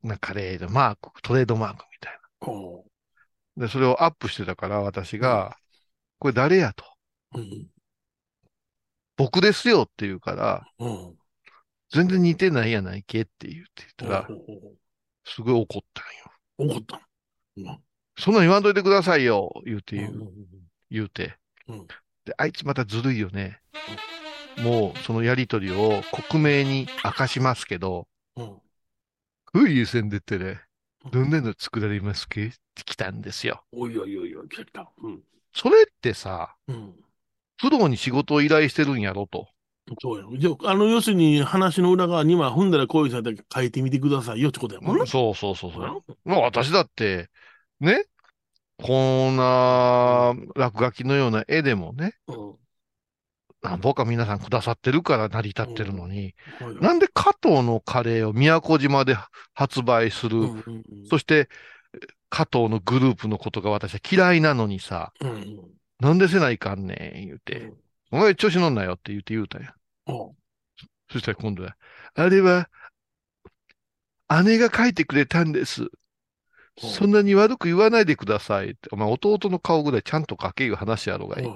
[0.02, 2.20] なカレーのマーク、トレードマークみたい
[3.58, 3.68] な。
[3.68, 5.58] で、それをアップしてたから、私が、
[6.20, 6.86] これ誰やと。
[7.36, 7.68] うん。
[9.18, 11.16] 僕ですよって言うから、うん。
[11.92, 14.28] 全然似てないやないけって言って言ったら、
[15.26, 16.74] すごい怒ったんよ。
[16.74, 17.02] 怒った
[17.58, 17.82] の？
[18.18, 20.32] そんなん言わんといてくださいよ言うて言う、うん
[20.90, 21.36] 言うて。
[22.32, 23.60] うんで、あいつまたずるいよね。
[24.60, 28.62] もう、そのやりとりを克明に明かしますけど、うん
[29.54, 30.62] ふい線出てね、
[31.12, 33.66] どんなの作られますかって来たんですよ。
[33.74, 34.90] おいおいおいおい、来た。
[35.04, 35.20] うん。
[35.54, 36.94] それってさ、うん。
[37.58, 39.50] プロに仕事を依頼してるんやろと。
[40.02, 40.38] そうやろ。
[40.38, 45.06] じゃあ、あの、要するに話の裏側には、踏んだらこういうされて書いてみてくださいよってことやもんな。
[45.06, 46.04] そうそうそうそう。
[46.24, 47.30] まあ私だって、
[47.82, 48.06] ね、
[48.82, 52.56] こんな落書きのような絵でもね、うん。
[53.62, 59.16] なんぼか皆さんくださってるから成り立ってるのに、はいなんで加藤のカレーを宮古島で
[59.54, 60.48] 発売する、
[61.10, 61.48] そして
[62.30, 65.14] 加藤のグループのことが私は嫌いなのにさ、
[66.00, 67.72] なんでせないかんねん、言うて、
[68.12, 69.74] お前調子乗んなよって言って言うたんや。
[71.12, 71.76] そしたら今度は、
[72.16, 72.70] あれは、
[74.44, 75.90] 姉が書いてくれたんです。
[76.78, 78.90] そんなに悪く言わないでくださいって。
[78.92, 81.48] お前弟の顔ぐらいちゃんと書けいう話やろがいい。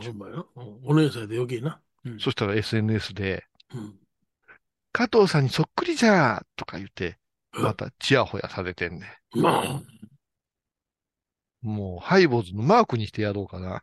[0.84, 1.80] お姉さんで余計な。
[2.06, 3.96] うんそしたら SNS で、うん
[4.92, 7.18] 加藤さんにそっくりじゃーとか言って、
[7.54, 9.86] うんまたチヤホヤされてんねまあ、ん。
[11.62, 13.82] もう、ハイボーズのマークにしてやろうかな。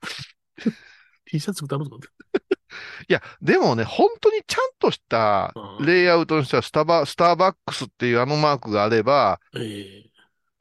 [1.27, 1.99] T シャツ作ったのと。
[3.09, 10.12] いや、でもね、本当にちゃんとしたうんレイアウトにしたらスタバ、スターバックスっていうあのマークがあれば、ええ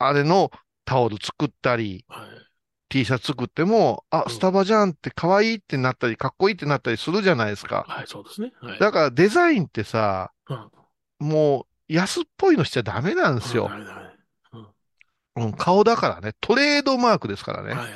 [0.08, 0.52] あれの
[0.86, 2.28] タオル作ったり、はい。
[2.90, 7.86] T シャツ作っても、あ、うんスタバじゃんって可愛いってなったり、かっこいいってなったりするじゃないですか。
[7.88, 8.52] はい、そうですね。
[8.62, 8.80] はい。
[8.80, 10.72] だからデザインってさ、うん
[11.20, 13.70] もう安っぽいのしちゃダメなんですよ
[15.36, 16.34] うん、顔だからね。
[16.42, 17.76] トレードマークですからね。
[17.76, 17.92] はいはい。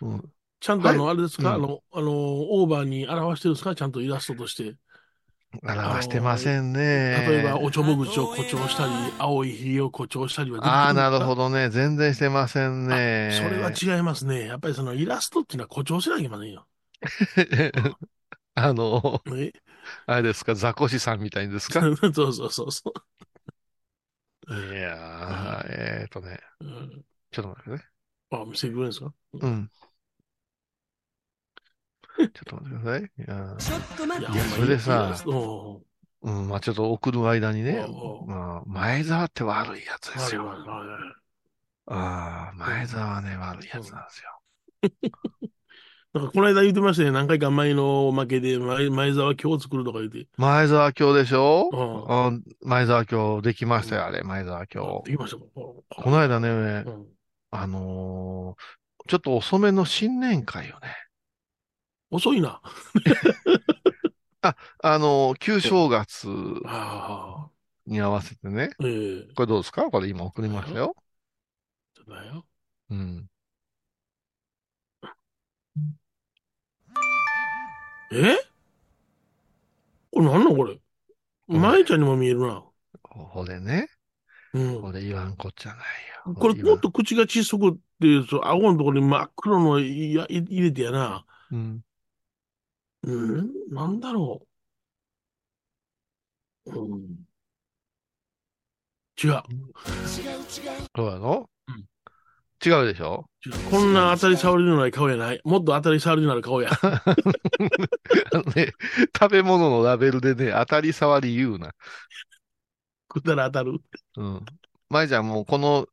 [0.00, 3.76] うん、ちゃんとあの、あれですか、うんあの、あの、オーバーに表してるんですか？
[3.76, 4.74] ちゃんとイラストとして。
[5.62, 7.24] 表してませんね。
[7.28, 11.70] 例えば、おちょぼ口を誇張したり、青いひげを誇張したりはああ、なるほどね。
[11.70, 13.32] 全然してませんね。
[13.32, 14.46] それは違いますね。
[14.46, 16.66] やっぱりそのイラストっていうのは誇張しなきゃいけませんよ。
[18.54, 19.52] あの、ね、
[20.06, 21.80] あれですか、ザコシさんみたいにですか？
[21.80, 22.92] そうそうそうそ
[24.48, 24.54] う。
[24.54, 27.84] いやー、えーとね、うん、ちょっと待ってね。
[28.30, 29.12] あ、見せてくれるんですか？
[29.34, 29.70] うん。
[32.18, 33.00] ちょっと待ってください。
[33.00, 35.80] いやーいやいやそれでさお
[36.22, 37.86] うん、まあちょっと送る間にね
[38.26, 40.52] まあ、前澤って悪いやつですよ。
[41.86, 44.40] ああ、前澤はね、悪いやつなんですよ。
[46.12, 47.10] なんかこの間言ってましたね。
[47.10, 50.26] 何回か前のおまけで、前前澤今日作るとか言って。
[50.36, 51.70] 前澤今日でしょ？
[51.72, 55.10] うんうん前澤今日できましたよ、あれ、前澤今日。
[55.10, 55.44] できましたか？
[55.54, 56.52] ここの間ね、う
[56.90, 57.06] ん
[57.52, 58.62] あのー
[59.08, 60.94] ちょっと遅めの新年会をね、
[62.10, 62.60] 遅いな。
[64.82, 66.28] あのー旧正月
[66.64, 67.50] ああ、
[67.86, 69.90] に合わせてね、ええこれどうですか？
[69.90, 70.96] これ今送りましたよ。
[71.94, 72.46] ちょっとだよ。
[72.90, 73.26] うん。
[78.12, 78.36] え？
[80.10, 80.80] これなんなんこれ？
[81.46, 82.64] 舞ちゃんにも見えるな。
[83.02, 83.88] これね、
[84.54, 84.82] うん。
[84.82, 85.78] これ言わんこっちゃない
[86.26, 86.34] よ。
[86.34, 91.24] これもっと口が小さくって、そう、顎のところに真っ黒のいやい入れてやな。
[91.50, 91.82] うん。
[93.02, 93.50] うん？
[93.70, 94.46] なんだろ
[96.66, 96.70] う。
[96.70, 97.26] うん。
[99.22, 99.42] 違う。
[100.96, 101.84] そうやろうん
[102.62, 103.24] 違うでしょ？
[103.70, 105.40] こんな当たり障りのない顔やない。
[105.44, 106.70] もっと当たり障りのある顔や。
[106.72, 107.04] あ
[108.34, 108.74] のね、
[109.18, 111.72] 食べ物のラベルでね、当たり障り言うな。
[113.12, 113.80] 食ったら当たる？
[114.18, 114.44] うん。
[114.90, 115.86] 前じゃんもうこの、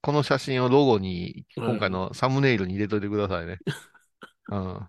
[0.00, 3.58] この写真をロゴに、今回のサムネイルに入れといてくださいね。
[4.48, 4.88] うん。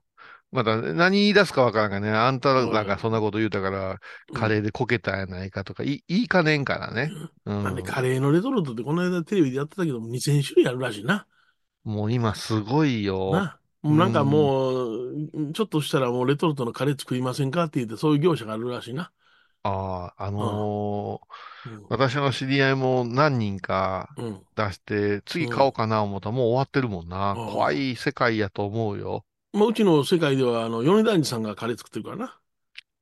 [0.52, 4.00] また、何言い出すかわからんがね、あんたらがそんなこと言うたから、
[4.34, 7.12] カレーでこけたやないかとか、い言いかねんからね。
[7.46, 7.64] うん。
[7.64, 11.28] なんでカレーのレトルトってこの間テレビでやってたけども2000種類あるらしいな。
[11.84, 13.32] もう今すごいよ。
[13.32, 13.60] な。
[13.82, 19.12] もうなんかもう、ちょっとしたらもうレトルトのカレー作りませんかって言ってそういう業者があるらしいな。
[19.64, 21.86] ああ、あのーうん。
[21.90, 24.42] 私の知り合いも何人かうん。
[24.56, 27.34] 出して、次買おうかな思ったらもう終わってるもんな。
[27.34, 29.26] うん怖い世界やと思うよ。
[29.58, 32.40] まあ、うちの世界では、あの、米田さんがカレー作ってるからな。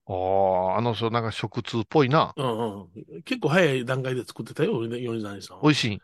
[0.08, 2.34] ああ、あの人なんか食通っぽいな。
[2.38, 2.84] うんう
[3.20, 3.24] ん。
[3.24, 5.64] 結構早い段階で作ってたよ、米田さんは。
[5.64, 6.02] 美味しい。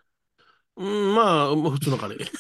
[0.78, 2.24] うん、まあ、まあ普通のカレー。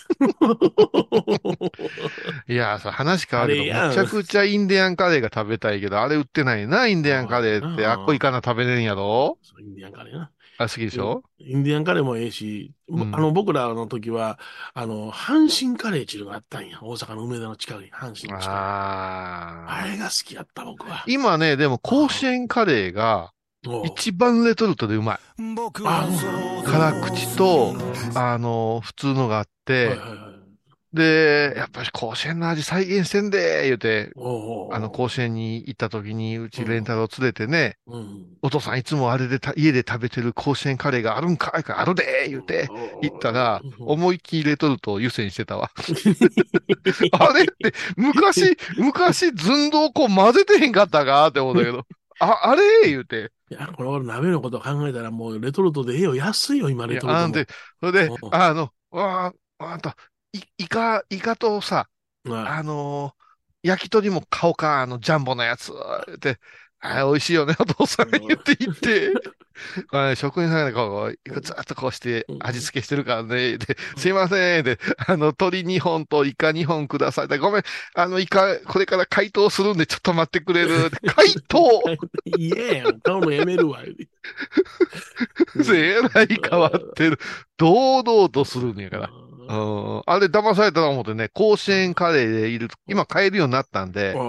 [2.47, 7.85] いやーさ、話変わるけど、めちゃくちゃインディアンカレーが食べたいけど、あれ売ってないな、インディアンカレーって。
[7.85, 9.37] あっこいかな食べれんやろ？
[9.43, 10.31] そうインディアンカレーな。
[10.63, 11.23] あ、好きでしょ？
[11.39, 14.39] インディアンカレーもええし、うんあの、僕らの時は、
[14.73, 16.79] あの、阪神カレーっていうのがあったんや。
[16.81, 18.47] 大阪の梅田の近くに、阪神の近くに。
[18.47, 19.85] あああ。
[19.85, 21.03] れが好きやった、僕は。
[21.07, 23.31] 今ね、でも甲子園カレーが
[23.85, 25.19] 一番レトルトでうまい。
[25.85, 26.07] あ
[26.65, 27.75] 辛口と、
[28.15, 30.30] あの、普通のがあって、はいはいはい。
[30.93, 38.37] で、やっぱり甲子園の味再現してんで、言うて、おうおうおうあの、甲子園に行った時に、うちレンタルを連れてね、うん。
[38.41, 42.67] お父さんいつもあれでた家で食べてる甲子園カレーがあるんかいかあるで、言うて、
[43.01, 45.71] 行ったら、思いっきりレトルトを湯煎してたわ。
[47.13, 51.85] あれって、昔、昔、寸胴こう混ぜてへんかったかって思うんだけど。
[52.19, 53.31] あ、あれ言うて。
[53.49, 56.15] いや、これ俺鍋のこと考えたらもうレトルトでええよ。
[56.15, 57.25] 安いよ、今レトルトも。
[57.25, 57.47] あんで、
[57.79, 59.93] それでう、んあの、わあ、あんた、い、
[60.57, 61.89] イカ、イカとさ、
[62.25, 63.21] はいあのー
[63.63, 66.39] 焼き鳥も買おうか、あの、ジャンボのやつ、って、
[66.79, 69.11] あ美味しいよね、お父さんうん言って言って、
[69.87, 77.27] これね職人さんがこう、ずっとこうしてうん味付けしてるからね、で、すいません、で、あの、鳥2本とイカ2本ください。
[77.27, 77.63] でごめん、
[77.93, 80.89] あの、イカ、これから解凍するんでちょっと待ってくれる。
[80.89, 81.83] で 解凍
[82.25, 82.99] いえやん。
[83.01, 83.83] 買うのやめるわ。
[85.73, 87.19] えらい変わってる。
[87.57, 89.09] 堂々とするんやから。
[89.47, 90.03] うん。
[90.05, 94.19] あれ騙されたと思ってね、甲子園カレーでいる、今買えるようになったんで、あ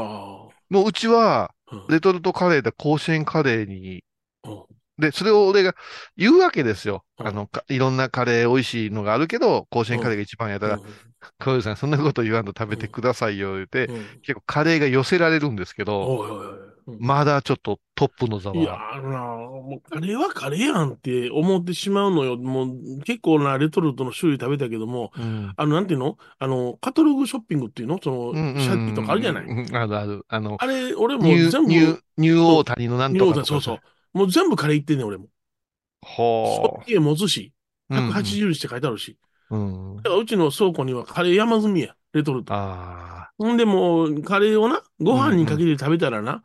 [0.71, 1.55] もううちは、
[1.89, 4.05] レトルトカレーで甲子園カレーに、
[4.45, 4.65] うん。
[4.99, 5.75] で、それを俺が
[6.17, 7.05] 言うわけですよ。
[7.19, 7.27] うん。
[7.27, 10.81] あの、かいろんなカレー美味しいのがあるけど、甲子園カレーが一番やったら、
[11.39, 13.87] 小遊さんそんなこと言わんと食べてくださいよ、言うて、
[14.23, 18.95] 結構カレーが寄せられるんですけど、うんまだちょっとトップの座いや、は。
[18.97, 22.37] あのな、もうカレーはカレーやんって思ってしまうのよ。
[22.37, 26.19] もう結構なレトルトの種類食べたけども、うんあの、なんていうの？
[26.39, 27.99] あの、カタログショッピングっていうの？
[28.03, 29.45] その、うんうんうんシャッピとかあるじゃない？
[29.45, 30.25] うんあるある。
[30.29, 33.47] あの、あれ、俺も全部、ニュー、オータニのなんとかとか。
[33.47, 34.19] そうそう。
[34.19, 35.27] もう全部カレーいってんねん、俺も。
[36.03, 37.53] ほそっちへ持つし、
[37.91, 37.95] う。
[37.95, 39.17] 180にして書いてあるし。
[39.51, 39.95] うん。
[39.95, 39.97] うん。
[39.99, 42.53] だからうちの倉庫にはカレー山積みや、レトルト。
[42.55, 46.43] あほんでもう、カレーをな、ご飯にかけて食べたらな、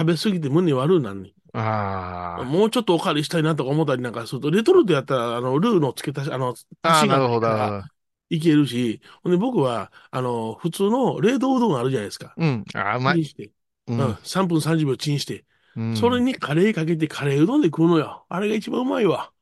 [0.00, 1.58] 食べ過ぎて胸悪うなんねん。
[1.58, 2.42] あ。
[2.42, 2.44] ああ。
[2.44, 7.84] もうちょっとおかわりしたいなとか思ったりなんかすると、レトルトやったら、あの、ルーのつけたし、あの、足がなるほど。
[8.30, 12.36] いけるし、ほんで僕は、あの、普通の冷凍うどんあるじゃないですか。
[12.36, 12.64] うん。
[12.74, 13.16] ああ、うまい。
[13.16, 13.52] チンして、
[13.88, 15.44] ううん、3分30秒チンして、
[15.76, 18.26] うんそれにカレーかけてカレーうどんで食うのよ。
[18.28, 19.32] あれが一番うまいわ。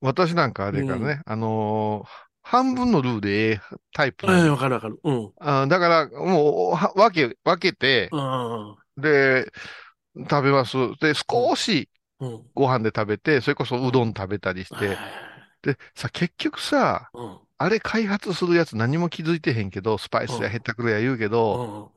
[0.00, 2.08] 私なんかあれからね、あのー
[2.46, 3.60] 半分のルーでええ
[3.94, 5.00] タイプええわかるわかる。
[5.04, 5.34] うん。
[5.38, 8.76] あだから、もう、は分け、分けて、うん。
[8.96, 9.52] で、
[10.16, 10.76] 食べます。
[11.00, 11.88] で、少し
[12.20, 12.50] うん。
[12.54, 15.00] ご飯で食べて、それこそうどん食べたりして、
[15.62, 17.40] で、さ、結局さ、うん。
[17.58, 21.90] あれ開発するやつ何も気づいてへんけど、スパイスやへったくれや言うけうど、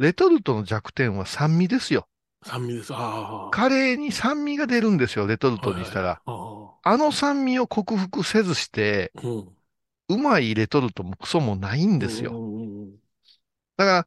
[0.00, 0.02] ん。
[0.02, 2.08] レトルトの弱点は酸味ですよ。
[2.44, 2.92] 酸味です。
[2.94, 3.50] ああ。
[3.50, 6.20] カレーに酸味が出るんですよ、レトルトにしたら。
[6.26, 6.32] あ
[6.84, 6.90] あ。
[6.90, 9.56] あの酸味を克服せずして、うん。
[10.08, 12.30] うまいレトルトもクソもないんですよ。
[12.30, 12.98] うんうんうん。
[13.76, 14.06] だから、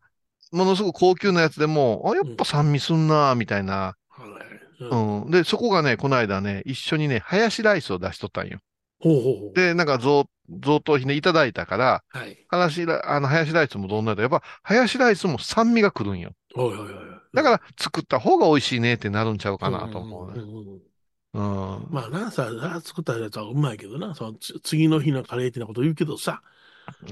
[0.52, 3.96] ものすごく高級なやつでも、あ、やっぱ酸味すんな、みたいな。
[4.10, 4.84] はい。
[4.84, 5.28] ううん。
[5.28, 5.32] ん。
[5.32, 8.60] で、そこがね、この間ね、一緒にね、ハヤシライスを出しとったんよ。
[9.00, 9.54] ほうほうほう。
[9.54, 12.38] で、なんか贈、贈答品でいただいたから、はい。
[12.50, 16.32] ハヤシラ、あの、ハヤシライスもどんなやっぱ、ハヤシライスも酸味が来るんよ。
[16.56, 16.90] おいおいおい。
[17.34, 20.40] だから、作った方が美味しいねってなるんちゃうかなと思うね。
[20.40, 20.82] んんうん
[21.34, 21.88] うん。
[21.92, 26.42] まあな、さ、さ作ったやつはうまいけどな、そのつ次の日のカレーってなこと言うけどさ、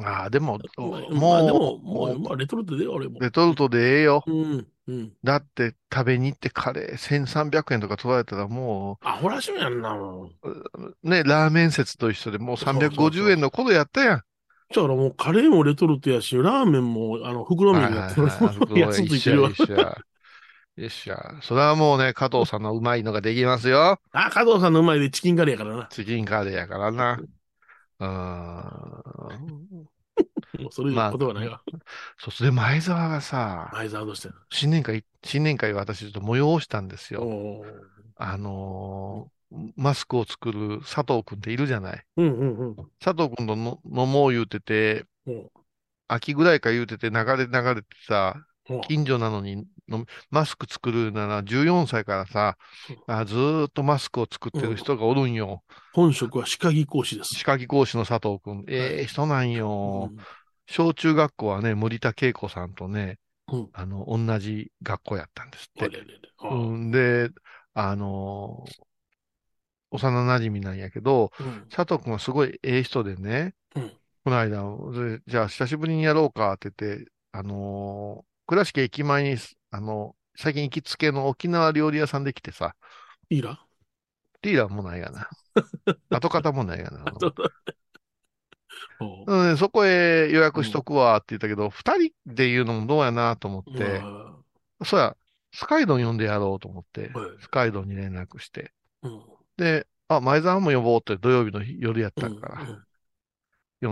[0.03, 3.19] ああ、でも、まあもう、も、もう、まあ、レトルトでも。
[3.19, 4.23] レトルトでええよ。
[4.25, 5.13] うん、うん。
[5.23, 10.49] だって、食べに行ってカレー1300円とか取られたらもアホらしいやんな、もう。
[10.49, 14.17] う、ね、ラーメン説と一緒でもうそうそうそう350円の頃やったやん。
[14.17, 19.49] だからもうカレーもレトルトやし、ラーメンも、あの、袋麺が、はいはいはい 安ついてるわ。
[19.49, 19.97] 一緒や、
[20.77, 21.35] 一緒や。
[21.41, 23.99] それはもうね、加藤さんのうまいのができますよ。
[24.11, 25.87] あ、加藤さんのうまいでチキンカレーやからな。
[25.89, 27.19] チキンカレーやからな。
[27.99, 29.87] うーん。
[30.59, 31.61] もうそれ以上言葉ないわ。
[32.17, 37.21] そして前澤がさ、相沢どうしてん新年会、新年会私ちょっと催したんですのよ。
[37.21, 37.67] おー
[38.15, 42.03] あのーマスクを作る佐藤くんっているじゃない？
[42.17, 42.75] うんうんうん。
[42.99, 45.49] 佐藤くんとの飲もう言うてて、うん
[46.09, 48.35] 秋ぐらいか言うてて流れ流れてさ、
[48.69, 49.63] うん近所なのにの
[50.29, 52.57] マスク作るなら14歳からさ、
[53.07, 55.63] あずーっとマスクを作ってる人がおるんよ。
[55.93, 57.35] 本職は歯科技講師です。
[57.35, 58.65] 歯科技講師の佐藤くん。
[58.67, 60.09] ええ人なんよ。
[60.11, 60.17] うん
[60.69, 63.19] 小中学校はね、森田恵子さんとね、
[63.51, 65.85] うんあの、同じ学校やったんですって。
[65.85, 67.29] あれれれあうん、で、
[67.73, 68.87] あのー
[69.89, 73.91] 幼馴染なんやけど、うん佐藤くんはすごいええ人でね、うん
[74.25, 79.37] この間、でじゃあ久しぶりにやろうかって言って、あのー倉敷駅前に、
[79.71, 82.75] あの、最近行きつけの沖縄料理屋さんで来てさ、
[83.29, 83.59] いいら
[84.41, 85.29] リーダーもないがな。
[86.09, 87.05] 跡形もないがな。
[88.99, 94.01] おううん、そこへ予約しとくわって言ったけど、二、人で言うのもどうやなと思って、
[94.85, 95.15] そや、
[95.51, 97.29] スカイドン呼んでやろうと思って、はい。
[97.41, 98.71] スカイドンに連絡して、
[99.01, 99.21] うん。
[99.57, 102.86] で、あ、前澤も呼ぼうって土曜日の日夜やったから、うん呼ん
[103.81, 103.87] で、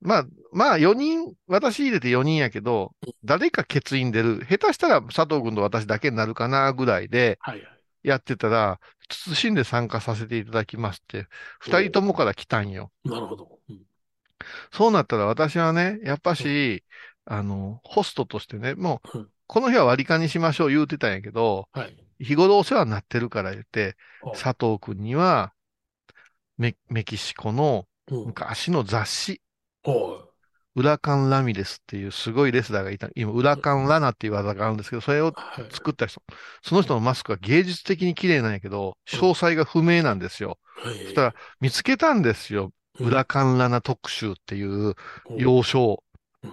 [0.00, 4.46] まあ、まあ4人、私入れて4人やけど、誰か欠員出る。
[4.48, 7.38] 下手したら佐藤君と私だけになるかなぐらいで。
[8.02, 8.78] やってたら、
[9.10, 11.26] 謹んで参加させていただきますって、
[11.58, 12.92] 二人ともから来たんよ。
[13.04, 13.58] なるほど。
[13.68, 13.82] うん
[14.70, 16.84] そうなったら私はね、やっぱし、
[17.24, 21.96] あの、ホストとしてね、もううん、この日は割り勘にしましょう言うてたんやけど、はい。
[22.20, 25.52] 日頃お世話になってるから言って、お佐藤くんには、
[26.58, 29.42] メメキシコのうん昔の雑誌、
[30.74, 33.08] ウラカン・ラミレスっていうすごいレスラーがいた。
[33.16, 35.66] 今、ウラカン・ラナっていう技があるんですけど、それをはい。
[35.72, 36.22] 作った人。
[36.62, 40.58] その人のマスクは芸術的に綺麗なんやけど、詳細が不明なんですよ。
[40.76, 40.94] はい。
[41.04, 42.72] そしたら、見つけたんですよ。
[43.00, 44.94] ウラカン・ラナ特集っていううん。
[45.38, 46.02] 要所
[46.42, 46.50] うん。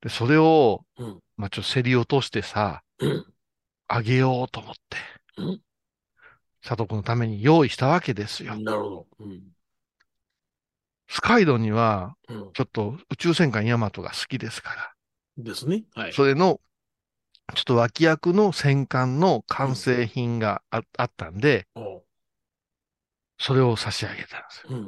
[0.00, 1.20] で、それを、うん。
[1.36, 3.26] まあ、ちょっと競り落としてさ、うん。
[3.88, 4.96] あげようと思って
[5.36, 5.60] うん、
[6.62, 8.56] 佐藤君のために用意したわけですよ。
[8.56, 9.06] なるほど。
[11.10, 14.92] うんスカイドには、うんちょっと宇宙戦艦ヤマトが好きですから、
[15.38, 15.84] ですね。
[15.94, 16.12] はい。
[16.12, 16.60] それの、
[17.54, 21.66] ちょっと脇役の戦艦の完成品がああったんで、
[23.38, 24.78] それを差し上げたんですよ。
[24.78, 24.84] うん。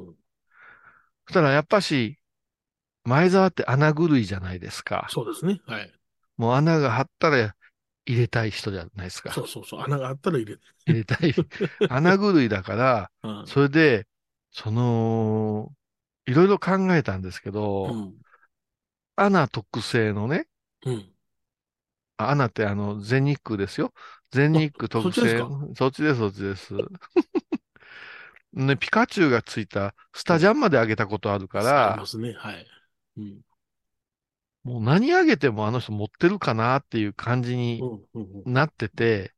[1.27, 2.19] そしたらやっぱし、
[3.05, 5.07] 前澤って穴狂いじゃないですか。
[5.11, 5.61] そうですね。
[5.67, 5.93] はい。
[6.37, 7.55] もう穴が張ったら
[8.07, 9.43] 入れたい人じゃないですかそ。
[9.43, 9.81] うそうそう。
[9.81, 10.63] 穴があったら入れて。
[10.87, 11.35] 入れたい。
[11.89, 14.07] 穴狂いだから、うんそれで、
[14.51, 15.73] その、
[16.27, 18.23] いろいろ考えたんですけど、うん。
[19.17, 20.47] 穴特製のね、
[20.85, 21.13] うん。
[22.17, 23.93] あ穴ってあの、全日空ですよ。
[24.31, 25.39] 全日空特製。
[25.39, 26.75] そそっちです、そっちです。
[28.53, 32.33] ね、ピカチュウがついたスタジャンまであげたことあるかありらま、すね。
[32.35, 32.67] はい。
[33.17, 33.41] うん。
[34.65, 37.83] もう何あげてもあの人持ってるかなっていう感じに。
[38.45, 39.33] なってて、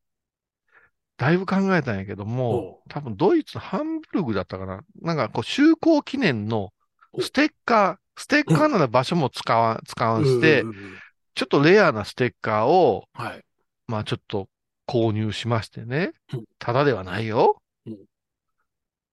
[1.17, 4.83] だいぶ考えたんやけどおも、多分ドイツのハンブルグだったかな。
[5.01, 6.73] なんかこう、就航記念の
[7.21, 10.97] ステッカー、ステッカーなら場所も使わん、使わんしてうん、うんうん
[11.37, 13.43] ちょっとレアなステッカーを、はい。
[13.87, 14.47] まあちょっと
[14.87, 16.45] 購入しましてねうん。
[16.59, 17.97] ただではないようん。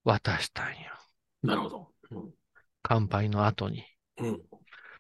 [0.05, 0.76] 渡したんよ。
[1.42, 1.88] なるほど。
[2.12, 2.30] うん。
[2.80, 3.84] 乾杯の後に。
[4.18, 4.40] うん。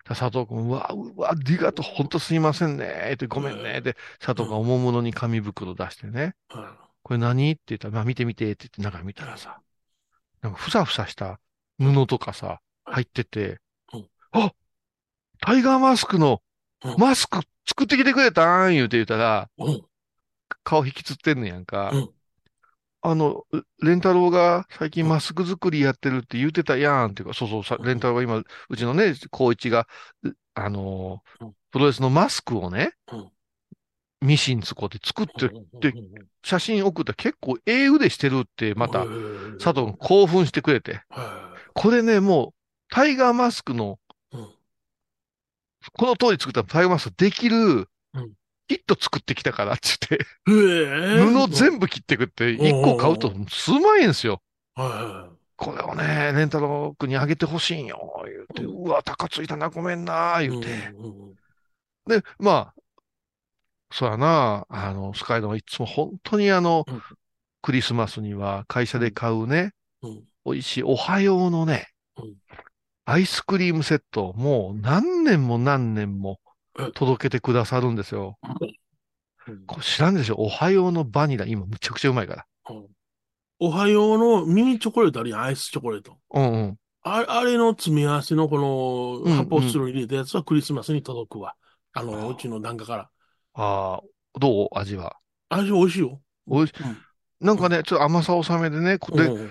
[0.04, 3.12] 佐藤君、うわ、うわ、ありがとう、ほんとすいませんね。
[3.14, 3.80] って、ごめんね。
[3.82, 6.34] で、佐藤君、おもむろに紙袋出してね。
[6.48, 7.52] はこれ何？
[7.52, 9.60] って言ったら、まあ見て見てって言って中見たらさ、
[10.40, 11.38] なんかふさふさした
[11.78, 12.58] 布とかさ、
[12.92, 13.58] 入ってて
[13.92, 14.52] うん、あ
[15.40, 16.40] タイガーマスクの
[16.84, 16.96] うん。
[16.98, 18.72] マスク作ってきてくれたん？
[18.72, 19.64] 言うて言うたら、い。
[19.64, 19.82] うん。
[20.64, 21.90] 顔引きつってんねやんか。
[21.92, 22.10] うん。
[23.02, 23.44] あの、
[23.80, 29.86] レンタロウが最近マスク作りやってるって言うてたやんっていうか、そうそうさ、レンタロウが今、うちのね、高一が、
[30.24, 31.52] うあのーうん。
[31.70, 33.28] プロレスのマスクをね、うん。
[34.20, 36.04] ミシン使って作って、でうんうん
[36.44, 41.00] 写真送ったら結構ええ腕してるって、また、うん佐藤君興奮してくれて。
[41.10, 42.54] はこれね、もう、
[42.92, 43.98] タイガーマスクの、
[44.32, 44.36] い。
[44.36, 44.48] うん。
[45.94, 48.32] この通り作ったタイガーマスクできるうん、
[48.68, 51.46] キット作ってきたからって言って。
[51.46, 54.42] 布全部切ってくって、1個買うと数万円ですよ。
[54.74, 60.48] はこれをね、レンタロウ君にあげてほしいんよ、言うて、うわ、高ついたな、ごめんな、い。
[60.48, 60.68] 言うて。
[62.06, 62.74] で、まあ、
[63.90, 67.02] そうやな、あの、スカイドはいつも本当にあのうん、
[67.62, 69.72] クリスマスには会社で買うね、
[70.02, 71.86] うん美味しいおはようのね
[72.16, 72.34] うん、
[73.04, 76.38] アイスクリームセットをもう何年も何年も
[76.78, 78.38] うん届けてくださるんですよ。
[78.42, 80.36] うんこれ知らんでしょ？
[80.38, 82.46] おはようのバニラ、今むちゃくちゃうまいから。
[82.70, 82.86] うん
[83.64, 86.16] おはようのミニチョコレートあるやん、アイスチョコレート。
[86.34, 86.78] うんうん。
[87.02, 91.54] ああれの詰め合わせのこうんの発泡スチロールに入れたやつはクリスマスに届くわ。
[91.94, 93.10] ああの、ーうちの檀家から。
[93.54, 94.68] ああ、どう？
[94.72, 95.16] 味は。
[95.48, 96.20] 味美味しいよ。
[96.48, 96.72] おいし
[97.40, 99.50] なんかね、ちょっと甘さ抑めでね、で、うんうん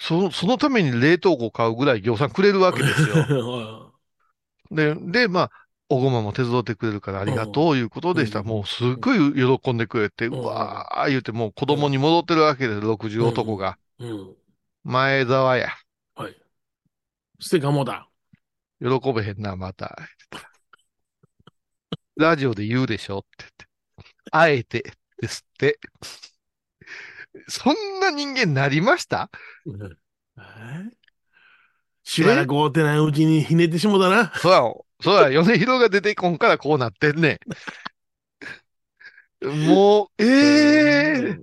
[0.00, 3.92] その、そのために冷凍庫買うぐらい業産くれるわけですよ。
[4.72, 5.50] で、で、まあ、
[5.90, 13.76] おごまも手伝ってくれるからありがとういうことでしたら、うんもうすっごい喜んでくれて、んうわー言うてもう子供に戻ってるわけです、60男が。
[13.98, 14.34] うん。
[14.84, 15.68] 前澤や。
[16.14, 16.36] はい。
[17.40, 18.08] ステカモだ。
[18.80, 19.98] 喜べへんな、また。
[22.16, 23.66] ラジオで言うでしょって言って。
[24.30, 25.78] あえてですって。
[27.48, 29.30] そんな人間なりました？
[29.66, 30.42] え？
[32.02, 34.32] しばらく会うてないうちにひねってしもたな。
[34.36, 37.38] そうや、そうや、米広が出てこんからこうなってんね
[39.44, 39.48] ん。
[39.68, 41.38] もう、ええ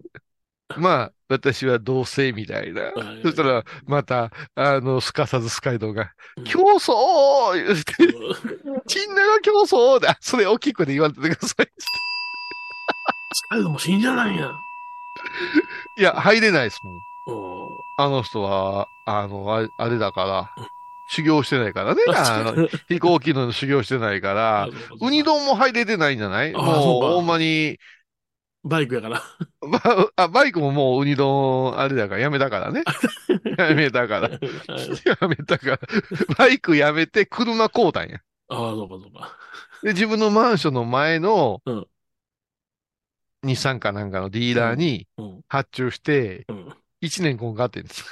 [0.76, 2.82] まあ、私は同性みたいな。
[2.82, 7.94] はいそしたら、また、あの、すかさずスカイドがうん、競争言って、
[8.88, 10.18] チンナが競争だ。
[10.20, 11.72] それ大きい声で言われててください。
[13.34, 14.67] スカイドも死んじゃないやん。
[15.98, 16.94] いや、入れないですもん。
[16.96, 20.24] うんあの人は、あの、ああれだか
[20.56, 20.66] ら、
[21.10, 22.02] 修行してないからね。
[22.16, 24.70] あの、あ飛行機の修行してないから、
[25.02, 26.54] ウニ丼も入れてないんじゃない？
[26.54, 27.80] あもう、ほんまに、
[28.64, 29.24] バイクやから。
[29.68, 32.84] ばあ、バイクももうウニ丼、あれだから、やめたからね。
[33.58, 34.30] やめたから。
[34.30, 35.80] やめたから。
[36.38, 38.20] バイクやめて車買うたんや。
[38.50, 39.36] ああ、そうかそうか。
[39.82, 41.88] で、自分のマンションの前のうん、
[43.48, 45.42] 日産かなんかのディーラーにうん。
[45.48, 46.74] 発注して、うん。
[47.02, 48.06] 1年こんかってんです。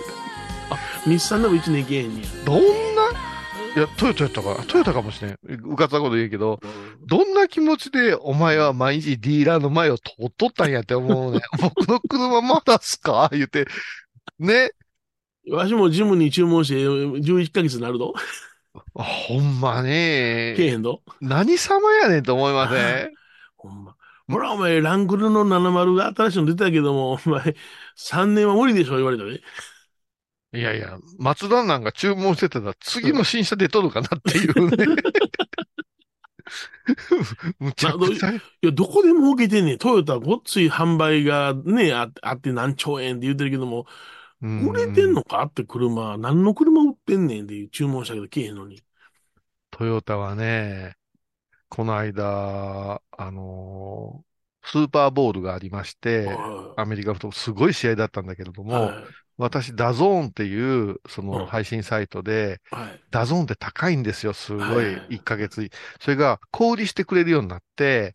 [1.06, 2.28] 日産でも1年いけへんねや。
[2.44, 2.62] どんな？
[3.76, 5.38] いや、トヨタやったかなトヨタかもしれん。
[5.42, 11.40] うかつなこと言うけど、うんどんな気持ちでお前は毎日ディーラーの前を通っとったんやって思うね。
[11.58, 13.30] 僕の車まだっすか？
[13.32, 13.66] 言って。
[14.38, 14.72] ね？
[15.50, 18.12] わしもジムに注文して11ヶ月になるぞ。
[18.92, 20.66] ほんまけえね。
[20.66, 21.00] へんぞ。
[21.22, 23.12] 何様やねんと思いません？
[23.56, 23.94] ほんま。
[24.28, 27.54] ほら、お前、ラングルの70が新しいの出たけども、お前、
[27.96, 29.40] 3年は無理でしょ、言われたね。
[30.52, 34.86] いやいや、松田なんか注文してたら次の新車出とるかなっていうね。
[37.58, 38.30] むちゃくちゃ。
[38.32, 39.78] いや、どこで儲けてんねん。
[39.78, 43.86] トヨタごっつい販売がね、ああって何兆円って言ってるけども、
[44.40, 48.82] 売れてんのかって車、何の車売ってんねんっていう注文したけど、けえへんのに。
[49.70, 50.96] トヨタはね、
[51.68, 54.28] この間、あのー
[54.70, 59.04] スーパーボウルがありまして、はアメリカとすごい試合だったんだけれども、いはい
[59.38, 63.00] 私、 DAZN っていう、そうんの配信サイトで、はい。
[63.10, 65.16] DAZN って高いんですよ、すごいはいはい。
[65.16, 65.70] 1ヶ月。
[66.00, 68.14] それが、小売りしてくれるようになって、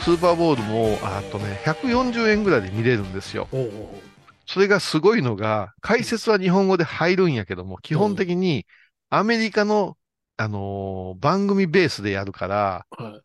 [0.00, 3.48] スーパーボウルも、あとね、140円ぐらいで見れるんですよ。
[4.46, 8.66] それがすごいのが、解説は日本語で入るんやけども、基本的に
[9.10, 9.96] アメリカの、
[10.36, 13.22] あのー番組ベースでやるから、は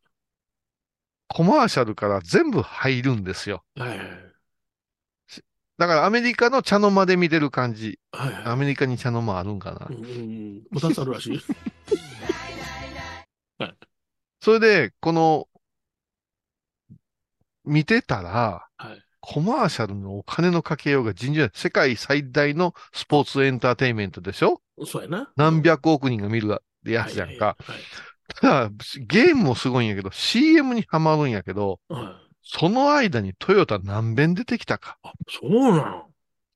[1.28, 3.64] コマーシャルから全部入るんですよ。
[3.76, 3.80] い。
[3.80, 4.00] はい。
[5.78, 8.00] だからアメリカの茶の間で見てる感じ。
[8.12, 8.36] はい。
[8.46, 9.94] アメリカに茶の間あるんかなう。
[9.94, 9.96] ん
[10.72, 11.42] うんつあるらしい。
[14.42, 15.48] それで、この、
[17.66, 19.02] 見てたら、はい。
[19.22, 21.50] コマーシャルのお金のかけようが尋常。
[21.54, 24.62] 世界最大のスポーツエンターテインメントでしょ？
[24.86, 25.32] そうやな。
[25.36, 26.48] 何百億人が見る
[26.86, 27.46] やつやんか。
[27.46, 27.82] はい
[28.36, 28.70] ただ
[29.08, 31.80] ゲームもすごいんやけど、CM にハマるんやけど、
[32.44, 35.00] その間にトヨタ何遍出てきたか。
[35.02, 36.06] あ、そうなの？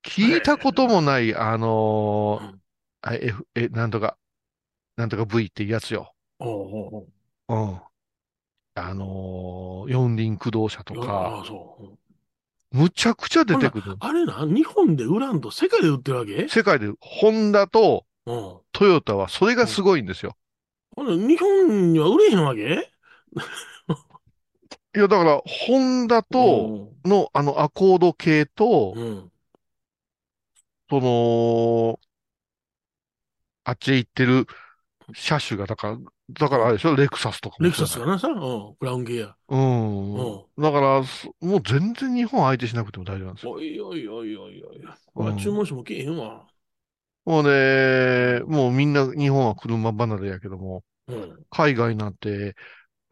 [0.04, 2.60] 聞いたこともない、あのーうん
[3.02, 4.18] あ F、え、なんとか、
[4.98, 6.14] なんとか V っていうやつよ。
[6.40, 7.08] おうおう
[7.48, 7.82] おううん。
[8.76, 11.98] あのー四輪駆動車とあか、あ、そ
[12.72, 12.78] う。
[12.78, 13.96] むちゃくちゃ出てくる。
[14.00, 16.48] あれな、日本で売らんと世界で売ってるわけ？
[16.48, 18.63] 世界で、ホンダとうん。
[18.84, 20.36] トヨタはそれがすごいんですよ。
[20.96, 22.92] ほな日本には売れへんわけ？
[24.96, 26.74] いや、だから、ホンダと、
[27.06, 29.32] の、あの、アコード系とう、ん、うん。
[30.90, 32.00] その、
[33.64, 34.48] あっちへ行ってる
[35.14, 35.98] 車種が、だから、
[36.30, 36.96] だからあれでしょ？
[36.96, 39.36] レクサスとかもレクサスそうがなさ、うん、ブラウン系や。
[39.50, 40.14] うん。
[40.14, 43.52] うんだから、そもう全然日本相手しなくても大丈夫なんですよ。
[43.52, 44.80] おいおいおいおいおい。
[45.16, 46.48] うんまあ注文してもけえへんわ。
[47.26, 51.46] もうね、もうみんな日本は車離れやけども、うん。
[51.52, 52.56] 海外なんて、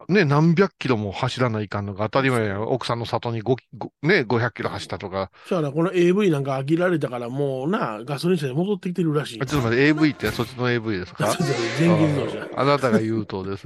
[0.08, 2.60] ね、何百キロも走らないかんのが当たり前や。
[2.62, 5.30] 奥さんの里に5、ごね、500キロ走ったとか。
[5.42, 9.40] そしたらこの AV なんか飽きられたからもうな、ガソリン車で戻ってきてるらしい。
[9.42, 11.34] あちょっと待って、AV ってそっちの AV ですか？
[11.78, 12.44] 全銀自動車。
[12.56, 13.62] ああなたが言うとです。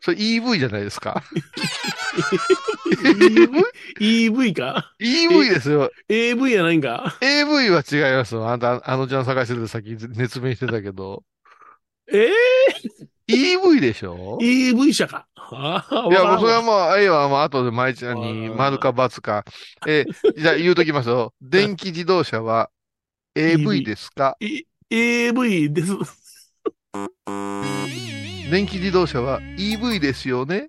[0.00, 1.22] それ EV じゃないですか？
[4.00, 5.90] EV か ?EV ですよ。
[6.08, 8.48] ?AV やないんか？AV は違いますよ。
[8.48, 11.22] あんた、あのちゃん探してる先熱弁してたけど。
[12.12, 12.28] え
[13.30, 14.38] EV でしょ？
[14.40, 15.26] ー、?EV 車か。
[15.36, 19.44] ああ、いや、もうそれはももう、ええわ、もう後で舞ちゃんに丸か×か。
[19.86, 20.04] え、
[20.36, 21.34] じゃあ言うときますよ。
[21.42, 22.70] 電気自動車は
[23.34, 24.36] AV ですか
[24.90, 25.92] ？AV です。
[28.50, 30.68] 電気自動車は EV ですよね？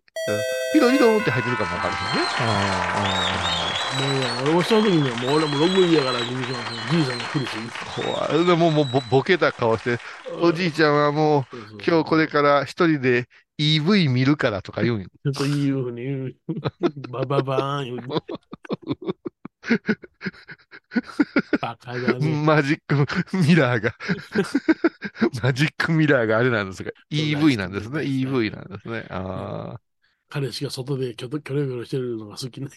[0.74, 3.61] ヒロヒロンって入ってるかもわかるも
[4.00, 7.58] うや、俺もその時にはもう俺もログインやから、じいさんが来るし。
[7.96, 8.46] 怖い。
[8.46, 10.00] でももうぼボケた顔して、
[10.42, 11.46] おじいちゃんはもう
[11.86, 13.28] 今日これから一人で
[13.60, 16.36] EV 見るからとか言うんよちょっといいふうに言う。
[17.10, 18.08] バババーン言う。
[21.62, 22.44] バカだね。
[22.44, 22.96] マジック
[23.38, 23.96] ミラーが
[25.44, 28.02] マジックミラーがあれなんですが、EV なんですね。
[28.02, 29.06] EV なんですね。
[29.10, 29.82] ああ。
[30.30, 32.70] 彼氏が外でキョトキョロキョロしてるのが好きね。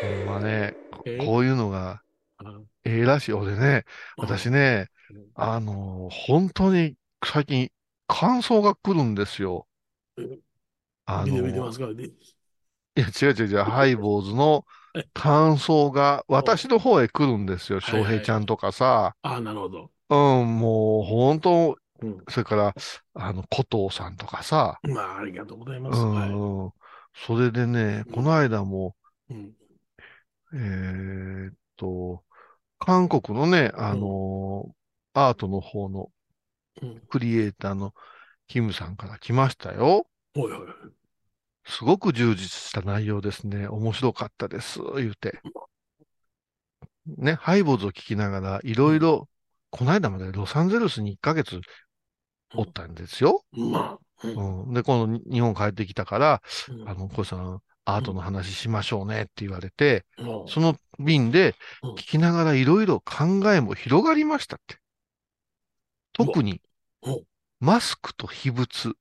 [0.00, 1.18] ほんまね、え？
[1.18, 2.02] こういうのが
[2.38, 3.32] あええらしい。
[3.32, 3.84] 俺ね、
[4.16, 4.88] 私ね、
[5.34, 6.94] あの、本当に
[7.24, 7.70] 最近
[8.06, 9.66] 感想が来るんですよ。
[11.06, 11.40] あの、い。
[12.94, 14.64] や、違う違う違う、ハイボーズの
[15.14, 17.80] 感想が私の方へ来るんですよ。
[17.80, 19.14] 翔平ちゃんとかさ。
[19.22, 19.90] ああ、なるほど。
[20.10, 22.24] うん、もう本当、うん。
[22.28, 22.74] それから、
[23.14, 24.78] あの、古藤さんとかさ。
[24.82, 26.04] まあ、ありがとうございまうす。
[26.04, 26.30] はい。
[26.30, 26.72] ん。
[27.26, 28.94] それでね、この間も、
[29.30, 29.52] うん。
[30.54, 32.24] えーっと、
[32.78, 34.66] 韓国のね、あの
[35.12, 36.10] アートの方の
[36.82, 37.00] うん。
[37.08, 37.92] クリエイターの
[38.46, 40.06] キムさんから来ましたよ。
[40.36, 40.68] おいおいおい。
[41.64, 43.68] すごく充実した内容ですね。
[43.68, 44.78] 面白かったです。
[44.96, 45.38] 言うて。
[47.16, 49.28] ね、ハイボーズを聞きながら、いろいろ、
[49.70, 51.60] この間までロサンゼルスに1ヶ月
[52.54, 53.44] おったんですよ。
[53.52, 54.74] まあ、うんうん。
[54.74, 64.78] で、今度日本帰ってきたから、うんあの、小井さん、アートの話しましょうねって言われて、もうその便でうん聞きながらいろいろ考えも広がりましたって。
[66.12, 66.60] 特に
[67.60, 68.94] マスクと秘仏、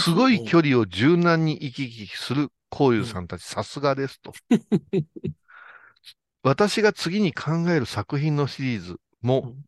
[0.00, 4.32] すごい距離を柔軟に行き来するこういうさんたち、さすがですと。
[6.42, 9.00] 私が次に考える作品のシリーズ
[9.42, 9.64] うもん、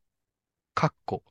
[0.74, 1.22] かっこ、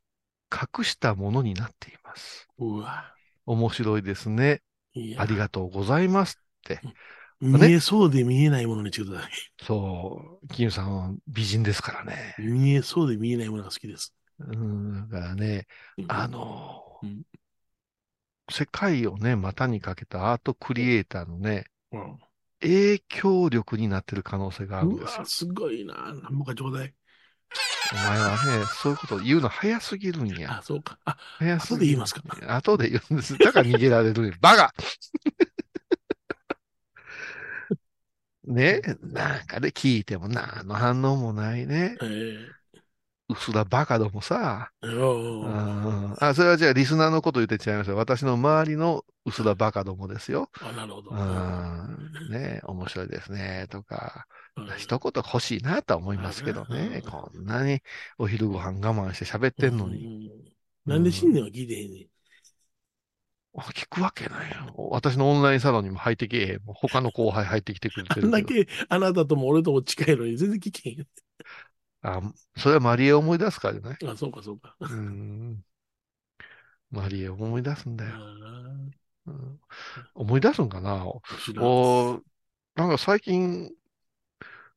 [0.52, 2.50] 隠したものになっています。
[2.58, 3.16] うわ。
[3.46, 4.62] 面白いですね。
[5.18, 6.43] ありがとうございます。
[7.42, 9.32] 見えそうで見えないものにしてください。
[9.62, 12.36] そう、キムさんは美人ですからね。
[12.38, 14.14] 見えそうで見えないものが好きです。
[14.40, 17.24] うん、だからね、うんあのうん
[18.52, 22.20] 世界をね、股にかけたアートクリエイターのね、うん
[22.62, 25.26] 影響力になってる可能性があるんうですよわ、。
[25.26, 26.14] すごいな。
[26.14, 26.94] なんぼかちょうだい。
[27.92, 30.60] お前はね、そういうこと言うの早すぎるんや。
[30.60, 30.98] あ、そうか。
[31.06, 32.24] あ、早すぎる後で言いますか。
[32.56, 33.38] 後で言うんです。
[33.38, 34.74] だから逃げられるバカ
[38.46, 41.98] ね、なんかで聞いても何の反応もないね。
[42.02, 42.74] ええ
[43.30, 44.72] うすらバカどもさ。
[44.84, 47.98] おうーんあ、それはじゃあリスナーのこと言って違いますよ。
[47.98, 50.50] 私の周りのうすらバカどもですよ。
[50.62, 51.12] あ、なるほど。
[51.12, 52.30] うん。
[52.32, 53.68] ね、面白いですね。
[53.70, 54.26] とか、
[54.58, 57.02] うん一言欲しいなとは思いますけどね。
[57.06, 57.82] こんなに
[58.18, 60.06] お昼ご飯我慢して喋ってんのに。
[60.06, 60.44] うん
[60.86, 62.08] なんで新年は聞いてへんねん。
[63.56, 64.74] あ聞くわけないよ。
[64.92, 68.28] 私のオンラインサロンにも入ってけえ他の後輩入ってきてくれてあるけど。
[68.28, 71.08] んだけあなたとも俺とも近いのに全然聞けへん。
[72.02, 72.22] あ、
[72.58, 74.76] それはマリエを思い出すからじゃないあ、そうか、そうか。
[74.80, 75.64] うん。
[76.92, 78.12] マリエを思い出すんだよ。
[78.16, 78.18] あ
[79.28, 79.60] うん
[80.16, 81.06] 思い出すんかな？
[81.06, 81.22] お
[82.76, 83.72] なんか最近、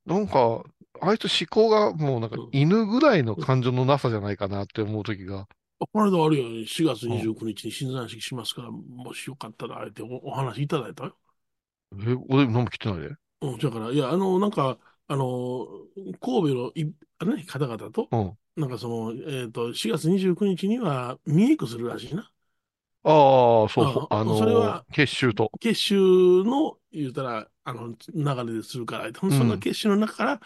[0.05, 0.63] なんか、
[1.01, 5.49] あいつ思考がもうなんかうん犬ぐらいの感情のなさじゃないかなって思う時が。
[5.79, 11.05] あこの間あるよ、4月29日に新山式しますから、もしよかったら、あえておお話いただいた？
[11.05, 11.17] よ。
[11.99, 13.17] え、俺何も来てないで。
[13.41, 15.67] うん、だから、いや、あの、なんか、あの、
[16.21, 18.39] 神戸のい、あのね、方々と、うん。
[18.57, 22.31] なんかその、えっと、4月29日には、メイクするらしいな。
[23.05, 24.07] ああ、そうそう。
[24.11, 25.53] ああのそれは結集と。
[25.61, 25.97] 結集
[26.45, 30.41] の、言うたら、あの、流れでするから、その結集の中から、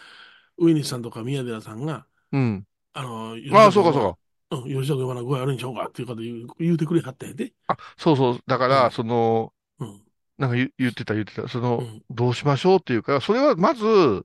[0.59, 2.67] 上西さんとか宮寺さんが、うん。
[2.95, 4.19] あの、ああ、そうかそうか。
[4.51, 5.59] 吉田君はな具合悪いん。
[5.59, 7.29] ちゃうかっていうこと言う言うてくれはったん。
[7.31, 7.53] やで。
[7.69, 8.41] あ、そうそう。
[8.47, 10.05] だから、その、うん。
[10.39, 11.49] なんか言言ってた言ってた。
[11.49, 13.85] その、どうしましょうっていうか、それはまず、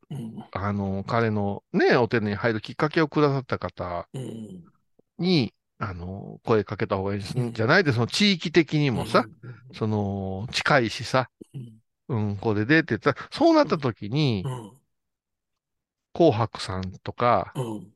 [0.09, 0.45] うん。
[0.51, 4.09] あの、彼のね、お手に入るきっかけをくださった方。
[5.17, 7.53] に、あの、声かけた方がいいん。
[7.53, 9.27] じゃないで、その地域的にもさ、
[9.73, 11.81] その、近いしさ、うん。
[12.09, 14.81] うん、これでって言ったら、そうなった時にう、ん。
[16.13, 17.94] 紅白さんとか、うん。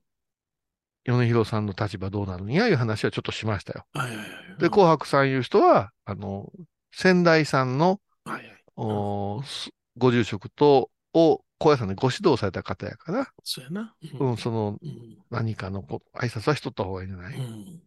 [1.10, 3.86] 米広さんの立場どうなるんやいう話はちょっとしましたよ。
[3.94, 4.28] はいはいはい。
[4.60, 6.52] で、紅白さんいう人は、あの、
[6.92, 8.64] 仙台さんの、はいはい。
[8.76, 13.96] おすご住職と、を、高野山でご指導された方やから、そうやな。
[14.20, 15.18] うん、その、うん。
[15.30, 17.82] 何かのこ挨拶はしとった方がいいんじゃない、うん。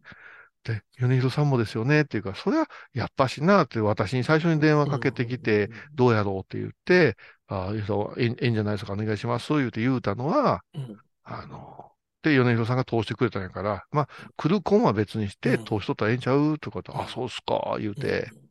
[0.63, 7.17] で、米広さんもですよねっていうか、それはやっぱしなって私に最初に電話かけてきて、、どうやろうって言って、
[7.47, 10.97] ああ、いいぞええええんじゃないですか、お願いします、言うて言うたのは、うん。
[11.23, 11.92] あの、
[12.23, 18.49] で、米広さんが通してくれたんやから、まあ、来る婚は別にして、うん通しとったらええんちゃうとかって、あ、そうっすか、言うて、うん。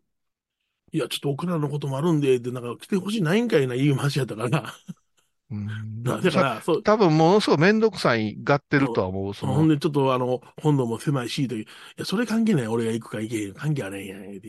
[0.92, 4.74] いや、ちょっと奥らのこともあるんで、で、なんか来てほしいないんかいな言い話やったからな。
[5.50, 9.34] うんだから、そう、多分ものすごいめんどくさいがってるとは思う。
[9.34, 11.64] その、ほんで、ちょっとあの、本土も狭いし、という。
[11.64, 11.66] い
[11.96, 12.66] や、それ関係ない。
[12.68, 13.54] 俺が行くか行けへん。
[13.54, 14.40] 関係あれへんやん。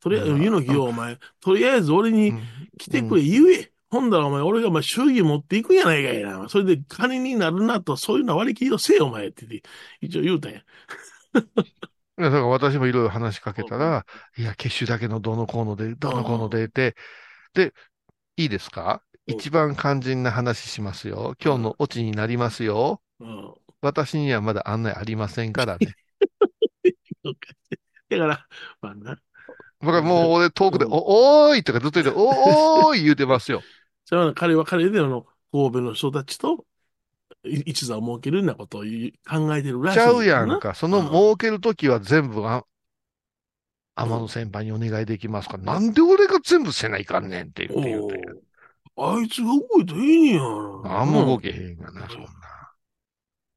[0.00, 1.18] とりあえず、うん湯の木よ、お前。
[1.40, 3.72] とりあえず俺にうん来てくれ、言え。
[3.90, 6.48] ほんだらお前、俺がお前、祝儀持っていくんやないかいな。
[6.48, 9.68] それで金になるなと、そういうの割り切りをせえ、お前って言って、
[10.02, 10.62] 一応言うたんや。
[12.18, 14.04] いやだから私もいろいろ話しかけたら、
[14.36, 16.96] いや、結集だけのどうのこうので、どうのこうのでって、
[17.54, 17.74] で、
[18.36, 19.02] いいですか？
[19.28, 21.36] うん一番肝心な話しますよ。
[21.44, 23.02] 今日のオチになりますよ。
[23.20, 23.54] うん。
[23.82, 25.96] 私にはまだ案内ありませんからね。
[28.08, 28.46] だから、
[28.80, 29.20] まあな。
[29.80, 33.64] 僕はもう俺遠くで、うんお、おーいとかずっと言って、お、おーい言うてますよ。
[34.08, 36.64] それは彼は彼であの、神戸の人たちと
[37.44, 40.74] い一座を設けるようなことを考えてるらしいちゃうやなんか。
[40.74, 42.64] そのうん儲けるときは全部あ、
[43.96, 48.22] 天野先輩にお願いできますかなんで俺が全部せないかんねんって言って言うて。
[48.96, 50.42] あいつが動いたらいいねや。
[50.42, 52.28] あんま動けへんがな、そんな。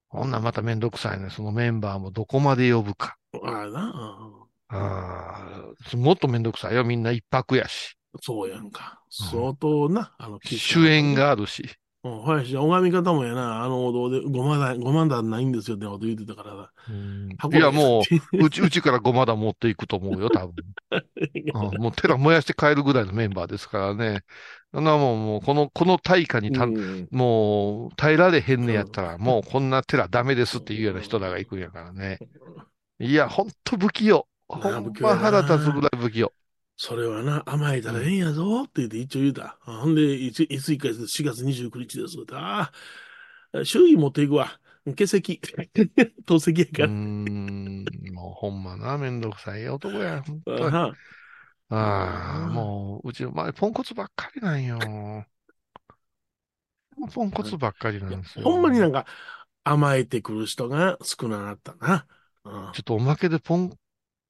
[0.09, 1.29] ほんならまためんどくさいね。
[1.29, 3.15] そのメンバーもどこまで呼ぶか。
[3.41, 4.47] ああな。
[4.67, 6.83] ああ、もっとめんどくさいよ。
[6.83, 7.95] みんな一泊やし。
[8.19, 9.01] そうやんか。
[9.09, 11.13] 相当な、あの、主演。
[11.13, 11.63] があるし。
[12.03, 16.71] うん、ほやし、拝み方もやな、あのお堂で5万段、5万段ないんですよってこと言ってたからな。
[17.57, 18.01] いや、も
[18.33, 20.55] う、うち、うちからごまだ持っていくと思うよ、多分。
[21.53, 24.23] うんもう寺燃やして帰るぐらいのメンバーですからね。
[24.73, 32.17] そんなもん、もう、この、この対価にた、うんもう、耐えられへんねやったら、もうこんな寺ダメですっていうような人らが行くんやからね。
[32.99, 34.27] いや、ほんと不器用。
[34.47, 36.33] ほんま腹立つぐらい不器用。
[36.83, 39.55] それはな、甘えたらええんやぞって言って一応言うた。
[39.65, 42.17] あほんで、いつ、いつ一回です4月29日です。
[42.33, 42.71] あ
[43.53, 44.59] あ、周囲持っていくわ。
[44.85, 45.39] 欠席。
[46.25, 46.87] 透析やから。
[46.87, 50.23] ん、もうほんまな、めんどくさい男や。
[50.47, 50.91] あ
[51.69, 54.79] ああ、もう、うちの前、ポンコツばっかりなんよ。
[57.13, 58.45] ポンコツばっかりなんですよ。
[58.45, 59.05] ほんまになんか
[59.63, 62.07] 甘えてくる人が少ななったな。
[62.43, 63.77] うんちょっとおまけでポン、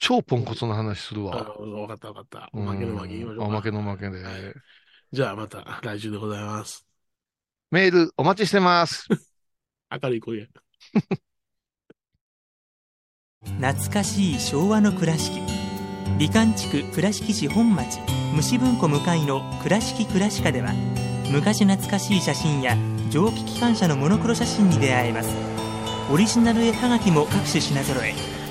[0.02, 1.38] 超ポンコツの話するあわ。
[1.82, 2.50] わかったわかった。
[2.54, 3.46] おうんまけのまけ言いましょうか。
[3.46, 4.24] おまけのまけで。
[5.14, 6.88] じゃあまた来週でございます。
[7.70, 9.08] メールお待ちしてます。
[9.92, 10.48] 明るい声や。
[13.44, 15.40] 懐かしい昭和の倉敷
[16.18, 18.00] 美観地区倉敷市本町
[18.36, 20.74] 虫文庫向かいの「倉敷倉歯科」では
[21.32, 22.78] 昔懐かしい写真や
[23.10, 25.30] 蒸気機関車のモノクロ写真に出会えます
[26.12, 28.31] オリジナル絵はがきも各種品揃え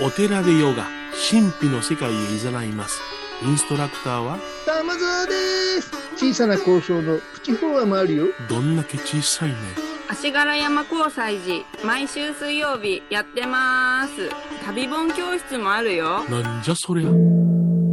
[0.00, 0.86] お寺でヨガ、
[1.30, 3.00] 神秘の世界へ誘います。
[3.44, 5.32] インストラクターは、玉沢で
[5.80, 9.56] す小さな交渉のプチフォアもあるよどんだけ小さいね。
[10.08, 14.30] 足柄山交際時毎週水曜日やってます
[14.64, 17.10] 旅本教室もあるよなんじゃそりゃ。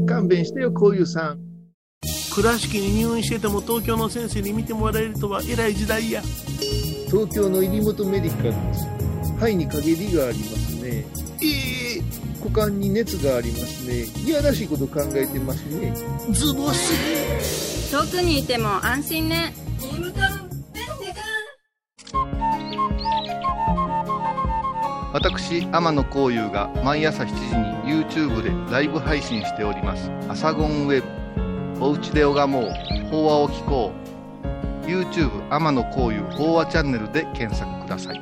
[0.08, 1.40] 勘弁してよこういうさん
[2.34, 6.22] 倉敷に入院してても東京の先生に見てもらえるとは偉い時代や。
[7.08, 8.88] 東京の入本メディカルです
[9.36, 10.75] 肺に陰りがあります
[12.56, 14.06] 間に熱がありますね。
[14.26, 15.94] いやらしいこと考えてますね。
[16.32, 17.92] ズボス。
[17.92, 19.54] 遠くにいても安心ね。
[25.14, 27.34] 私天野幸雄が毎朝7時
[27.90, 31.08] に YouTube でライブ配信しております「アサゴンウェブ」
[31.86, 32.96] 「おうちで拝もう。
[33.10, 33.92] 法話を聞こ
[34.84, 38.22] う」YouTube 天野幸雄法話チャンネルで検索ください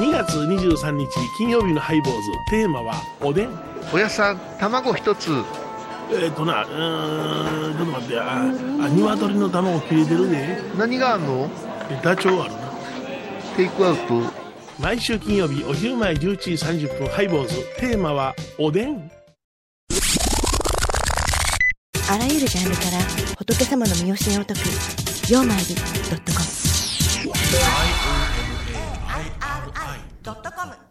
[0.00, 2.30] 2月23日金曜日のハイボーズ。
[2.50, 3.50] テーマはおでん。
[3.92, 5.30] おやさん、卵一つ。
[6.10, 11.50] えっ、となうーんちょっと待ってああ鶏の卵切れてるで何があんの？
[11.90, 12.58] えダチョウあるな。
[13.56, 14.22] テイクアウト。
[14.80, 16.52] 毎週金曜日お昼前11時
[16.86, 17.54] 30分ハイボーズ。
[17.78, 19.10] テーマはおでん。
[22.10, 22.98] あらゆるジャンルから
[23.36, 24.60] 仏様の身教えを解く
[25.30, 26.46] 「曜マイルドットコム」
[30.22, 30.89] ドットコム。